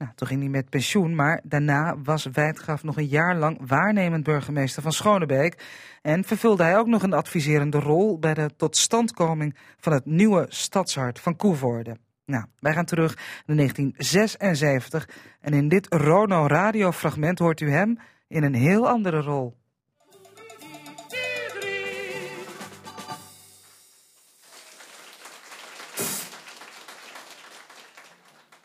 [0.00, 4.24] Nou, toen ging hij met pensioen, maar daarna was Wijdgraaf nog een jaar lang waarnemend
[4.24, 5.62] burgemeester van Schonebeek.
[6.02, 11.20] En vervulde hij ook nog een adviserende rol bij de totstandkoming van het nieuwe stadshart
[11.20, 11.96] van Koevoorde.
[12.24, 13.14] Nou, wij gaan terug
[13.46, 15.08] naar 1976
[15.40, 17.98] en in dit Rono radiofragment hoort u hem
[18.28, 19.59] in een heel andere rol.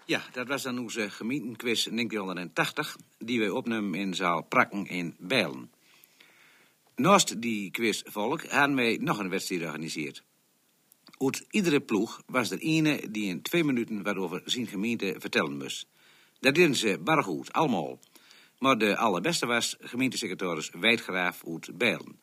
[0.07, 5.71] Ja, dat was dan onze gemeentequiz 1980, die wij opnemen in zaal Prakken in Bijlen.
[6.95, 10.23] Naast die quiz volk hadden wij nog een wedstrijd georganiseerd.
[11.17, 15.57] Uit iedere ploeg was er ene die in twee minuten wat over zijn gemeente vertellen
[15.57, 15.87] moest.
[16.39, 17.99] Dat deden ze bar goed, allemaal.
[18.59, 22.19] Maar de allerbeste was gemeentesecretaris Wijdgraaf uit Bijlen.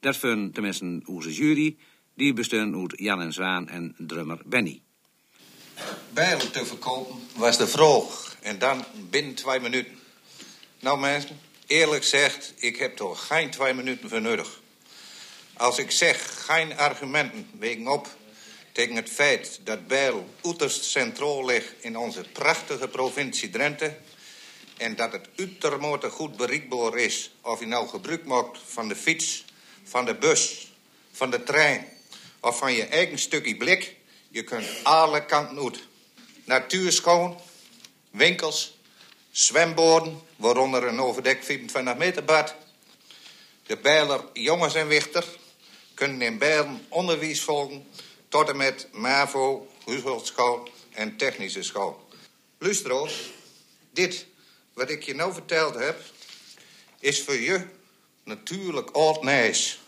[0.00, 1.76] Dat vond tenminste onze jury,
[2.14, 4.82] die bestond uit Jan en Zwaan en drummer Benny.
[6.10, 8.36] Bijlen te verkopen was de vraag.
[8.40, 10.00] En dan binnen twee minuten.
[10.80, 14.60] Nou mensen, eerlijk zegt, ik heb toch geen twee minuten voor nodig.
[15.56, 18.08] Als ik zeg geen argumenten wegen op
[18.72, 23.96] tegen het feit dat Bijl uiterst centraal ligt in onze prachtige provincie Drenthe
[24.76, 29.44] en dat het uitermate goed bereikbaar is of je nou gebruik maakt van de fiets,
[29.84, 30.72] van de bus,
[31.12, 31.86] van de trein
[32.40, 33.96] of van je eigen stukje blik,
[34.32, 35.78] je kunt alle kanten uit.
[36.44, 37.40] Natuur schoon,
[38.10, 38.78] winkels,
[39.30, 42.54] zwemboden, waaronder een overdekt 25 meter bad.
[43.66, 45.24] De Bijler jongens en wichter
[45.94, 47.86] kunnen in Bijlen onderwijs volgen
[48.28, 52.08] tot en met MAVO, huishoudschool en technische school.
[52.58, 53.30] Luisteraars,
[53.90, 54.26] dit
[54.72, 56.00] wat ik je nou verteld heb,
[56.98, 57.66] is voor je
[58.24, 59.80] natuurlijk oud nieuws.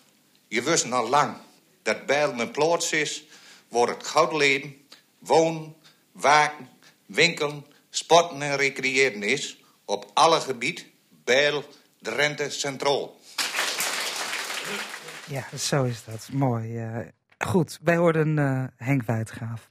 [0.49, 1.37] Je wist al lang
[1.83, 3.25] dat Bijlen een plaats is
[3.75, 4.75] waar het goud leven,
[5.19, 5.75] wonen,
[6.13, 6.69] waken,
[7.07, 10.87] winkelen, sporten en recreëren is op alle gebied
[11.25, 11.65] Bijl,
[12.01, 13.17] Drenthe, Centraal.
[15.27, 16.29] Ja, zo is dat.
[16.33, 16.79] Mooi.
[16.79, 16.99] eh.
[17.39, 19.71] goed, wij hoorden eh, Henk Wijdgraaf.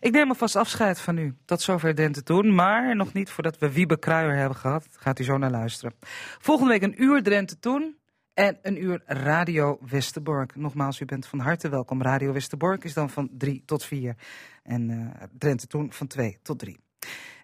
[0.00, 1.36] Ik neem alvast afscheid van u.
[1.44, 4.86] Tot zover Dente Toen, maar nog niet voordat we Wiebe Kruijer hebben gehad.
[4.90, 5.94] Gaat u zo naar luisteren.
[6.38, 7.99] Volgende week een uur Drenthe Toen
[8.34, 10.56] en een uur Radio Westerbork.
[10.56, 12.02] Nogmaals, u bent van harte welkom.
[12.02, 14.16] Radio Westerbork is dan van 3 tot 4
[14.62, 16.78] en eh Drenthe Toen van 2 tot 3.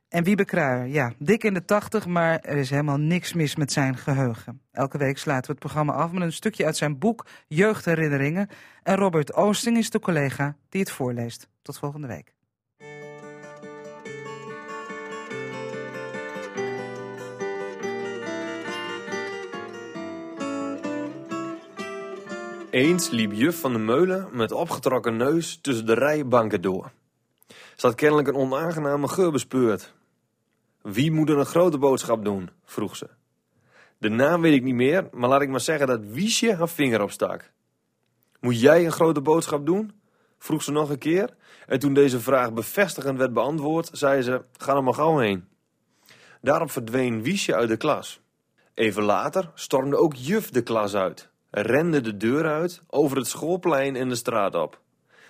[0.09, 3.73] En Wiebe Kruijer, ja, dik in de tachtig, maar er is helemaal niks mis met
[3.73, 4.61] zijn geheugen.
[4.73, 8.49] Elke week sluiten we het programma af met een stukje uit zijn boek Jeugdherinneringen.
[8.83, 11.49] En Robert Oosting is de collega die het voorleest.
[11.63, 12.36] Tot volgende week.
[22.71, 26.91] Eens liep juf van de meulen met opgetrokken neus tussen de rijbanken door.
[27.49, 29.95] Ze had kennelijk een onaangename geur bespeurd.
[30.83, 32.51] Wie moet er een grote boodschap doen?
[32.65, 33.09] vroeg ze.
[33.99, 37.03] De naam weet ik niet meer, maar laat ik maar zeggen dat Wiesje haar vinger
[37.03, 37.51] opstak.
[38.41, 39.93] Moet jij een grote boodschap doen?
[40.39, 41.37] vroeg ze nog een keer.
[41.67, 45.49] En toen deze vraag bevestigend werd beantwoord, zei ze: Ga er maar gauw heen.
[46.41, 48.21] Daarop verdween Wiesje uit de klas.
[48.75, 53.97] Even later stormde ook juf de klas uit, rende de deur uit, over het schoolplein
[53.97, 54.81] en de straat op.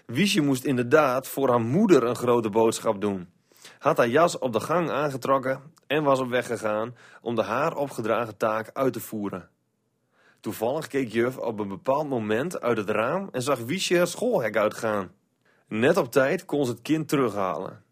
[0.07, 3.29] Wiesje moest inderdaad voor haar moeder een grote boodschap doen.
[3.79, 7.77] Had haar jas op de gang aangetrokken en was op weg gegaan om de haar
[7.77, 9.49] opgedragen taak uit te voeren.
[10.41, 14.57] Toevallig keek juf op een bepaald moment uit het raam en zag Wiesje het schoolhek
[14.57, 15.11] uitgaan.
[15.69, 17.83] Net op tijd kon ze het kind terughalen.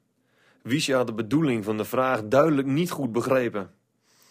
[0.63, 3.71] Wiesje had de bedoeling van de vraag duidelijk niet goed begrepen.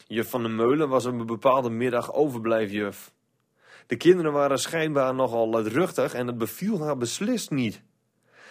[0.08, 3.12] Juf van de Meulen was op een bepaalde middag overblijfjuf.
[3.88, 7.82] De kinderen waren schijnbaar nogal luidruchtig en het beviel haar beslist niet.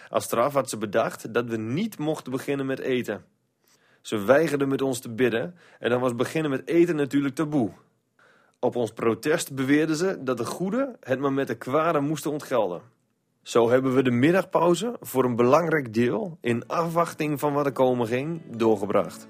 [0.08, 3.24] Als straf had ze bedacht dat we niet mochten beginnen met eten.
[4.00, 7.70] Ze weigerde met ons te bidden en dan was beginnen met eten natuurlijk taboe.
[8.58, 12.82] Op ons protest beweerden ze dat de goede het maar met de kwade moesten ontgelden.
[13.42, 18.06] Zo hebben we de middagpauze voor een belangrijk deel, in afwachting van wat er komen
[18.06, 19.28] ging, doorgebracht.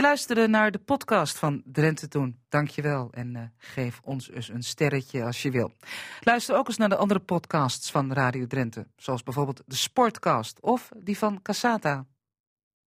[0.00, 2.38] Je luisterde naar de podcast van Drenthe Toen.
[2.48, 5.72] Dank je wel en uh, geef ons eens een sterretje als je wil.
[6.20, 8.86] Luister ook eens naar de andere podcasts van Radio Drenthe.
[8.96, 12.04] Zoals bijvoorbeeld de Sportcast of die van Casata.